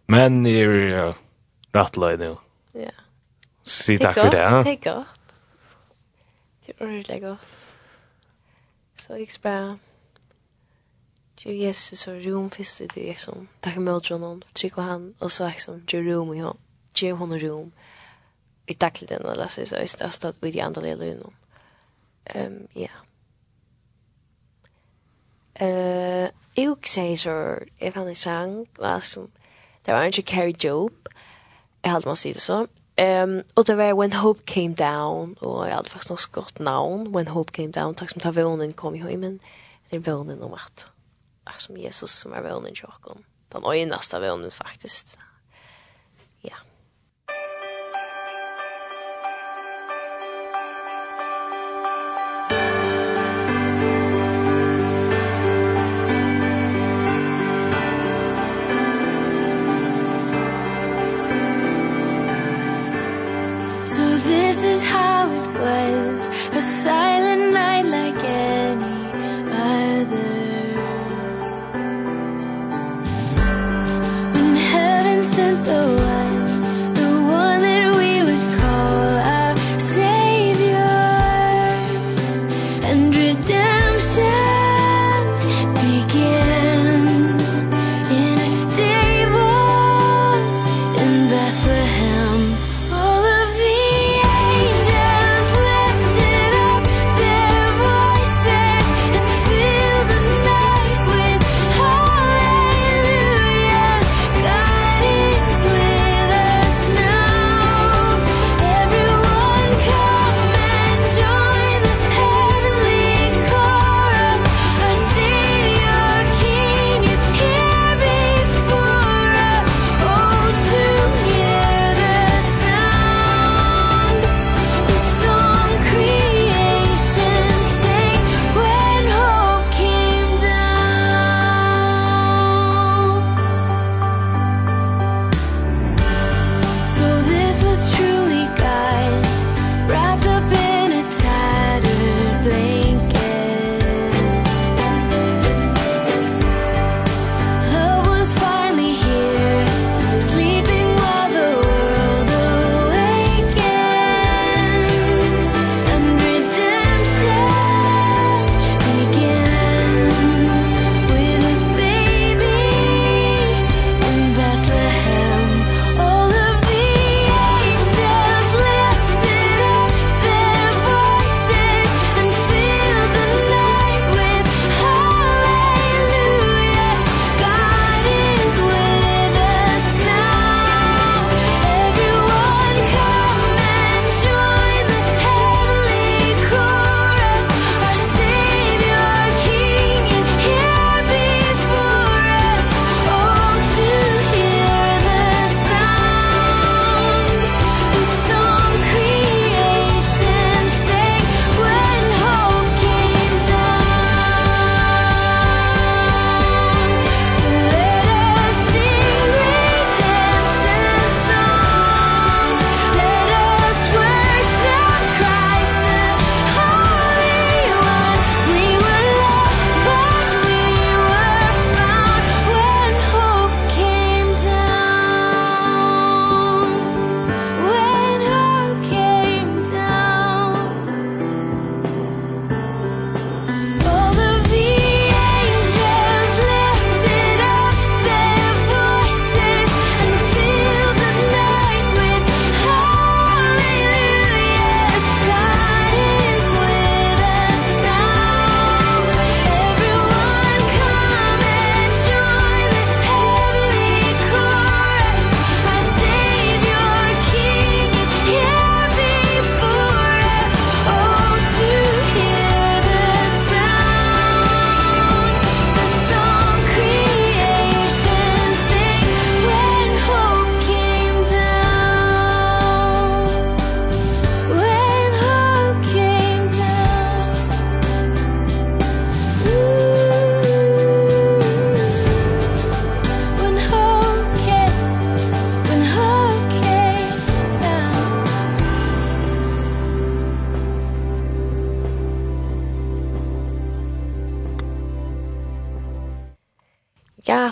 Men 0.07 0.43
det 0.43 0.51
är 0.51 0.55
ju 0.55 1.15
rätt 1.73 1.97
löj 1.97 2.19
nu. 2.19 2.37
Ja. 2.73 2.91
Si 3.63 3.99
tack 3.99 4.15
för 4.15 4.31
det. 4.31 4.63
Det 4.65 4.89
är 4.89 4.95
gott. 4.95 5.07
Det 6.67 6.73
är 6.79 6.83
ordentligt 6.87 7.23
gott. 7.23 7.39
Så 8.97 9.19
jag 9.19 9.31
ska 9.31 9.49
bara... 9.49 9.79
Jag 11.39 11.55
gäst 11.55 11.97
så 11.97 12.13
rum 12.13 12.51
finns 12.51 12.79
det 12.79 12.85
är 12.85 13.09
liksom. 13.09 13.49
tack 13.61 13.77
med 13.77 14.07
honom, 14.09 14.43
tryck 14.53 14.79
och 14.79 14.83
han 14.83 15.15
och 15.19 15.33
så 15.33 15.49
liksom 15.49 15.85
ge 15.89 16.03
rum 16.03 16.35
i 16.35 16.39
honom. 16.39 16.59
Ge 16.95 17.13
honom 17.13 17.39
rum. 17.39 17.73
I 18.67 18.75
tackle 18.75 19.07
den 19.07 19.25
eller 19.27 19.49
så 19.49 19.67
så 19.67 19.77
är 19.77 19.81
det 19.81 20.11
stått 20.11 20.37
vid 20.41 20.55
de 20.55 20.61
andra 20.61 20.81
lön. 20.81 21.35
Ehm 22.25 22.69
ja. 22.73 22.89
Eh, 25.55 26.31
jag 26.55 26.87
säger 26.87 27.17
så, 27.17 27.59
jag 27.79 27.95
fann 27.95 28.09
en 28.09 28.15
sang, 28.15 28.67
var 28.77 29.01
som, 29.01 29.31
Det 29.87 29.95
var 29.95 30.03
ikke 30.03 30.23
Carrie 30.23 30.57
Job, 30.65 31.09
jeg 31.85 31.93
hadde 31.93 32.09
man 32.09 32.17
si 32.17 32.33
det 32.33 32.43
så. 32.43 32.67
Um, 32.97 33.43
og 33.57 33.67
det 33.67 33.77
var 33.77 33.95
When 33.95 34.13
Hope 34.13 34.43
Came 34.47 34.75
Down, 34.75 35.37
og 35.41 35.67
jeg 35.67 35.75
hadde 35.75 35.91
faktisk 35.91 36.11
nok 36.11 36.33
godt 36.33 36.61
navn, 36.61 37.09
When 37.15 37.29
Hope 37.29 37.53
Came 37.53 37.73
Down, 37.73 37.95
takk 37.95 38.11
som 38.11 38.21
tar 38.21 38.35
vånen 38.35 38.73
kom 38.73 38.95
i 38.95 39.05
høymen, 39.05 39.41
det 39.91 40.01
er 40.01 40.07
vånen 40.11 40.43
om 40.43 40.55
at, 40.55 40.89
Ach, 41.47 41.61
som 41.63 41.77
Jesus 41.77 42.11
som 42.11 42.33
er 42.33 42.43
vånen 42.43 42.73
i 42.73 42.75
kjøkken, 42.75 43.23
den 43.53 43.69
øyneste 43.71 44.19
vånen 44.21 44.51
faktisk. 44.51 45.19
Ja. 46.43 46.51
Yeah. 46.51 46.76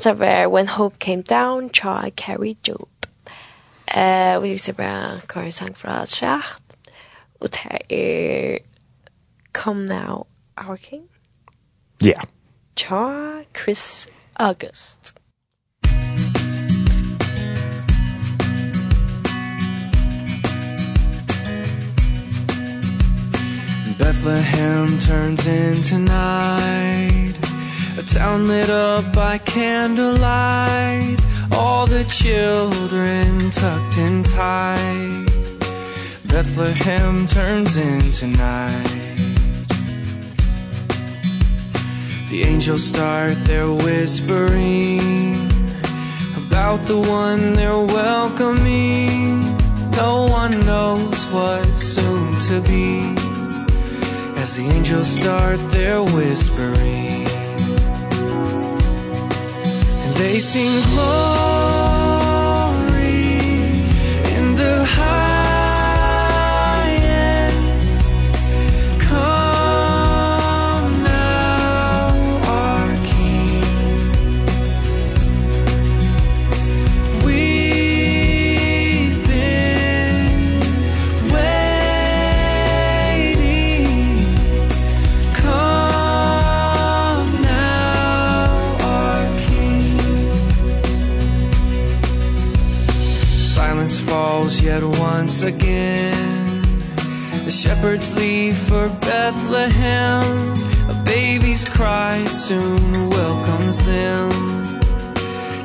låtar 0.05 0.15
var 0.15 0.49
When 0.49 0.69
Hope 0.69 0.99
Came 0.99 1.23
Down, 1.23 1.71
Cha 1.71 2.11
Carrie 2.17 2.57
Job. 2.63 2.89
Eh, 3.87 4.41
vi 4.41 4.51
visste 4.51 4.73
bara 4.73 5.21
Karin 5.29 5.53
sang 5.53 5.75
fra 5.75 6.07
Tracht. 6.07 6.63
Og 7.41 7.49
det 7.51 7.81
er 7.89 8.59
Come 9.53 9.87
Now, 9.87 10.27
Our 10.57 10.77
King. 10.77 11.03
Ja. 12.03 12.07
Yeah. 12.07 12.25
Cha 12.77 13.43
Chris 13.55 14.09
August. 14.35 15.15
Bethlehem 23.99 24.99
turns 24.99 25.47
into 25.47 25.99
night 25.99 27.54
A 27.97 28.03
town 28.03 28.49
lit 28.49 28.71
up 28.71 29.15
by 29.15 29.39
candlelight. 29.39 31.17
All 31.53 31.87
the 31.87 32.03
children 32.03 33.53
tucked 33.53 33.99
in 33.99 34.25
tight. 34.25 35.27
Bethlehem 36.27 37.27
turns 37.27 37.77
into 37.77 38.27
night. 38.27 39.05
The 42.31 42.43
angels 42.43 42.83
start 42.83 43.45
their 43.45 43.71
whispering 43.71 45.53
About 46.49 46.81
the 46.89 46.99
one 46.99 47.55
they're 47.55 47.79
welcoming. 47.79 49.41
No 49.93 50.27
one 50.27 50.67
knows 50.67 51.25
what's 51.27 51.81
soon 51.95 52.41
to 52.41 52.61
be. 52.61 53.15
As 54.43 54.57
the 54.57 54.65
angels 54.67 55.07
start 55.07 55.61
their 55.71 56.03
whispering 56.03 57.34
They 60.17 60.39
sing 60.39 60.81
glory 60.93 61.05
in 64.37 64.55
the 64.55 64.85
high 64.85 65.24
shepherds 97.85 98.15
leave 98.17 98.57
for 98.57 98.89
Bethlehem. 98.89 100.55
A 100.89 101.03
baby's 101.05 101.67
cry 101.67 102.25
soon 102.25 103.11
welcomes 103.11 103.79
them. 103.85 104.31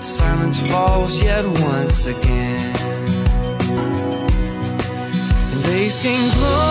Silence 0.04 0.60
falls 0.68 1.24
yet 1.24 1.46
once 1.46 2.08
again. 2.08 2.76
And 5.52 5.64
they 5.64 5.88
sing 5.88 6.30
glory 6.32 6.69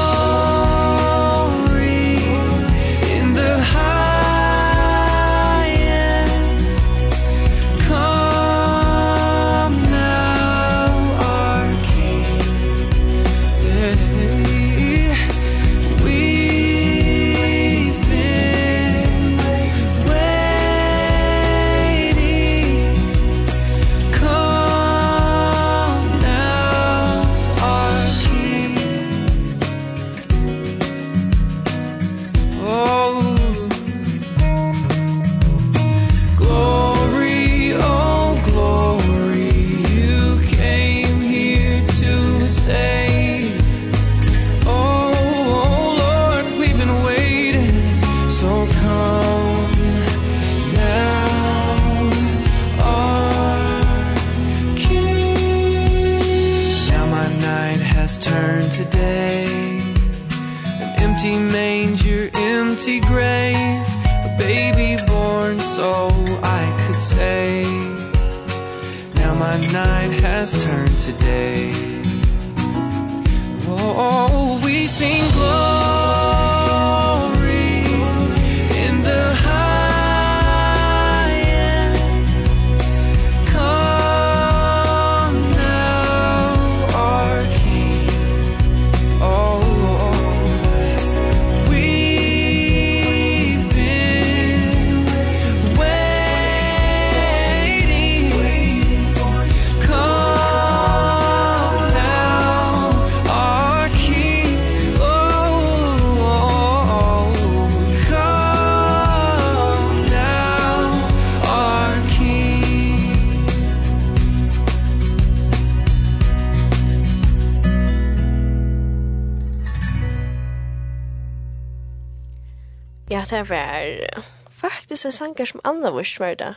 det 123.39 123.49
var 123.51 124.23
faktisk 124.51 125.07
en 125.07 125.13
sanger 125.13 125.45
som 125.45 125.61
Anna 125.65 125.91
vurs 125.91 126.21
var 126.21 126.35
det. 126.35 126.55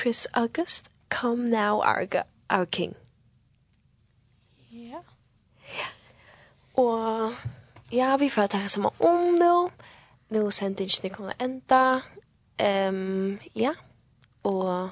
Chris 0.00 0.26
August, 0.26 0.90
Come 1.10 1.48
Now 1.48 1.80
Our, 1.80 2.22
our 2.50 2.64
King. 2.64 2.94
Ja. 4.70 5.00
Ja. 5.78 5.88
Og 6.74 7.34
ja, 7.92 8.16
vi 8.16 8.28
får 8.28 8.46
ta 8.46 8.68
sammen 8.68 8.90
om 9.00 9.34
nå. 9.40 9.70
Nå 10.28 10.50
sendingen 10.50 11.10
kommer 11.14 11.32
enda. 11.40 12.00
Um, 12.60 13.40
ja. 13.56 13.72
Og 14.44 14.90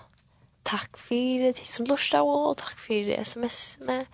takk 0.64 0.96
for 0.98 1.52
det 1.52 1.66
som 1.68 1.86
lortet 1.86 2.20
og 2.20 2.56
takk 2.56 2.78
for 2.78 3.24
sms-ene. 3.24 4.06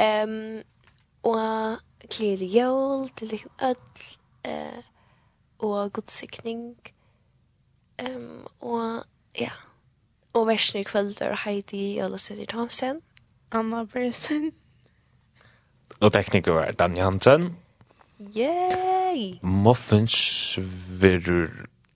Um, 0.00 0.62
og 1.22 1.78
glede 2.08 2.46
jul 2.46 3.08
til 3.08 3.30
dere 3.30 3.70
ødel. 3.70 4.16
Uh, 4.48 4.97
og 5.58 5.92
godsikning. 5.92 6.76
Um, 7.98 8.46
og 8.60 9.04
ja, 9.38 9.50
og 10.32 10.46
versen 10.46 10.80
i 10.80 10.86
kveld 10.86 11.20
er 11.24 11.36
Heidi 11.44 12.00
Ølesøtter 12.02 12.46
Thomsen. 12.50 13.00
Anna 13.52 13.84
Bresen. 13.84 14.52
Og 16.00 16.12
tekniker 16.12 16.52
var 16.52 16.76
Daniel 16.78 17.04
Hansen. 17.08 17.56
Yay! 18.18 19.38
Muffins 19.42 20.58
verur 21.00 21.50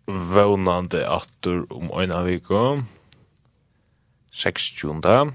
vånande 0.06 1.04
attur 1.06 1.66
om 1.70 1.90
øyna 2.00 2.22
viko. 2.26 2.82
60. 4.32 5.34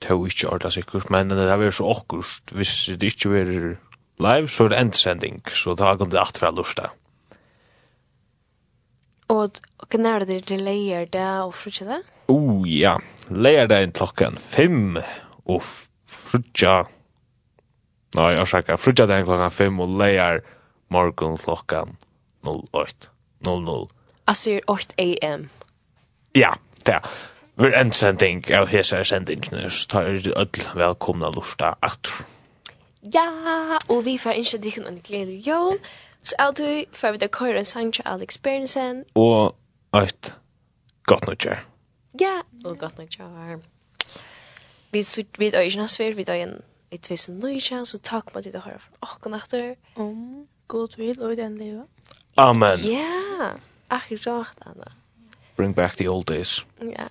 Tau 0.00 0.24
ikkje 0.26 0.48
orda 0.48 0.70
sikkert, 0.70 1.10
men 1.10 1.30
det 1.30 1.50
er 1.50 1.70
så 1.70 1.84
okkurst. 1.84 2.52
hvis 2.54 2.90
det 3.00 3.12
ikkje 3.12 3.30
verur 3.30 3.76
live, 4.22 4.48
så 4.50 4.66
er 4.66 4.72
det 4.72 4.80
endsending, 4.82 5.42
så 5.50 5.74
da 5.78 5.94
kom 5.98 6.10
det 6.10 6.20
alt 6.20 6.38
fra 6.40 6.50
lusta. 6.54 6.90
Og 9.28 9.58
hva 9.92 10.14
er 10.14 10.24
det 10.28 10.38
til 10.48 10.62
leier 10.64 11.08
det 11.12 11.26
og 11.44 11.52
frutja 11.56 11.86
det? 11.88 11.98
Oh, 12.32 12.64
ja. 12.68 12.96
Leier 13.28 13.68
det 13.68 13.82
klokken 13.98 14.38
fem 14.40 14.96
og 15.44 15.60
frutja... 16.08 16.80
Nei, 18.16 18.30
jeg 18.38 18.48
sjekker. 18.48 18.80
Frutja 18.80 19.04
det 19.08 19.20
klokken 19.28 19.52
fem 19.52 19.80
og 19.84 19.92
leier 20.00 20.40
morgen 20.88 21.36
klokken 21.40 21.98
08. 22.44 23.10
00. 23.44 23.88
Altså, 24.26 24.60
8 24.66 24.96
a.m. 24.98 25.50
Ja, 26.36 26.54
det 26.86 26.94
er. 26.94 27.12
Vi 27.58 27.68
er 27.68 27.80
en 27.80 27.92
sending 27.92 28.44
av 28.54 28.68
hese 28.70 29.02
sendingene, 29.04 29.68
så 29.70 29.88
tar 29.92 30.08
vi 30.14 30.32
ødel 30.32 30.66
velkomna 30.78 31.30
lusta 31.34 31.74
atur. 31.82 32.24
Ja, 33.14 33.78
og 33.88 34.04
vi 34.04 34.18
får 34.18 34.30
ikke 34.30 34.58
dikken 34.58 34.86
en 34.86 35.00
gledelig 35.04 35.46
jul. 35.48 35.78
Så 36.22 36.34
er 36.38 36.50
du 36.50 36.84
for 36.92 37.10
vi 37.10 37.18
da 37.18 37.26
kører 37.26 37.58
en 37.58 37.64
sang 37.64 37.94
til 37.94 38.02
Alex 38.06 38.38
Bergensen. 38.38 39.04
Og 39.14 39.54
et 39.94 40.34
godt 41.04 41.26
nok 41.26 41.36
kjær. 41.36 41.66
Ja, 42.20 42.40
og 42.64 42.78
godt 42.78 42.98
nok 42.98 43.08
kjær. 43.08 43.58
Vi 44.92 45.04
vi 45.38 45.46
er 45.46 45.60
ikke 45.60 45.78
næstverd, 45.78 46.14
vi 46.14 46.24
er 46.28 46.34
en 46.34 46.60
i 46.90 46.96
2019, 46.96 47.86
så 47.86 47.98
takk 47.98 48.34
med 48.34 48.46
at 48.46 48.54
du 48.54 48.58
hører 48.58 48.78
fra 48.78 49.12
åkken 49.12 49.34
etter. 49.34 49.74
Om 49.96 50.46
god 50.68 50.96
vil 50.96 51.22
og 51.22 51.36
den 51.36 51.58
livet. 51.58 51.84
Amen. 52.36 52.78
Ja, 52.78 53.52
akkurat, 53.90 54.46
Anna. 54.66 54.90
Bring 55.56 55.74
back 55.74 55.96
the 55.96 56.10
old 56.10 56.24
days. 56.24 56.66
Ja, 56.82 57.06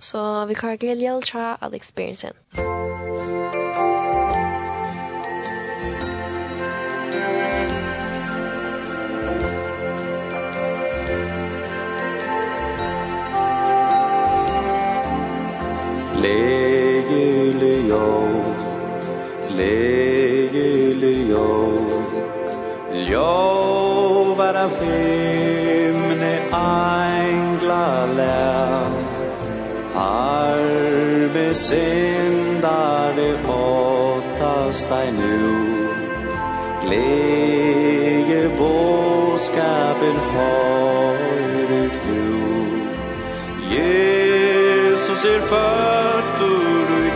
så 0.00 0.46
vi 0.46 0.54
kører 0.54 0.76
gledelig 0.76 1.08
jul 1.08 1.22
til 1.22 1.56
Alex 1.60 1.92
Bergensen. 1.92 2.32
Musikk 2.56 3.41
Leylio 16.22 18.08
Leylio 19.58 21.48
Lio 22.92 24.34
vara 24.38 24.66
himne 24.80 26.34
angla 26.52 28.06
lär 28.18 28.90
Arbe 29.94 31.54
syndare 31.54 33.28
åtast 33.48 34.88
dig 34.88 35.12
nu 35.12 35.38
Gläger 36.84 38.48
båskapen 38.58 40.16
har 40.34 41.16
ut 41.70 41.92
Jesus 43.70 45.24
er 45.24 45.40
för 45.40 46.11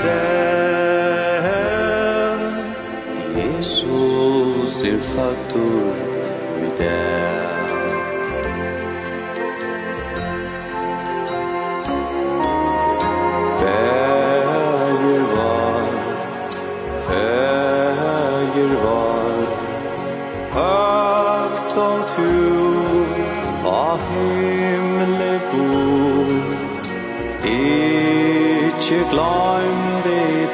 den 0.06 1.16
Jesus 3.36 4.82
er 4.82 5.00
faktor 5.00 5.94
i 6.58 6.68
den 6.78 7.46
Fäger 13.60 15.22
var, 15.36 15.88
fäger 17.08 18.72
var, 18.84 19.38
högt 20.50 21.76
av 21.76 22.00
tur, 22.16 23.06
av 23.64 23.98
himle 24.12 25.40
bor, 25.52 26.42
ikke 27.44 28.98
glemt 29.10 29.85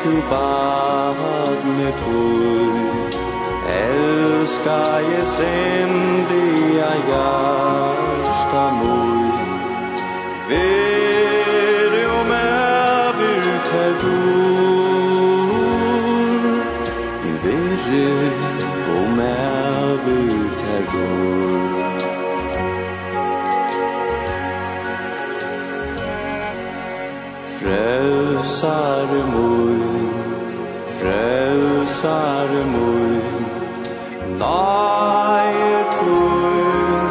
to 0.02 0.10
barne 0.30 1.90
tøy 2.00 2.74
Elskar 3.72 4.98
jeg 4.98 5.26
sendi 5.26 6.46
jeg 6.76 6.98
hjärsta 7.10 8.64
møy 8.78 9.36
Vere 10.48 12.02
om 12.20 12.32
er 12.38 13.20
ut 13.28 13.68
her 13.74 13.92
dår 14.02 15.46
Vere 17.44 18.32
om 18.96 19.20
er 19.26 20.02
ut 20.16 20.60
her 20.66 20.84
dår 20.94 21.72
Frelsare 27.60 29.22
mor 29.32 29.81
hugsar 32.02 32.50
mun 32.72 33.44
Nei 34.38 35.54
tun 35.94 37.06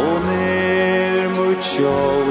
og 0.00 0.14
ner 0.28 1.28
mot 1.36 1.62
sjål 1.72 2.30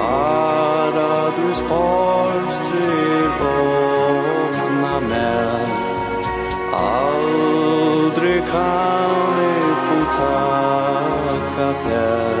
Ara 0.00 1.16
du 1.36 1.48
sparstri 1.60 3.02
våkna 3.40 4.96
med 5.10 5.68
Aldri 6.80 8.36
kan 8.52 9.40
jeg 9.44 9.76
få 9.86 10.00
takka 10.16 11.68
til 11.84 12.39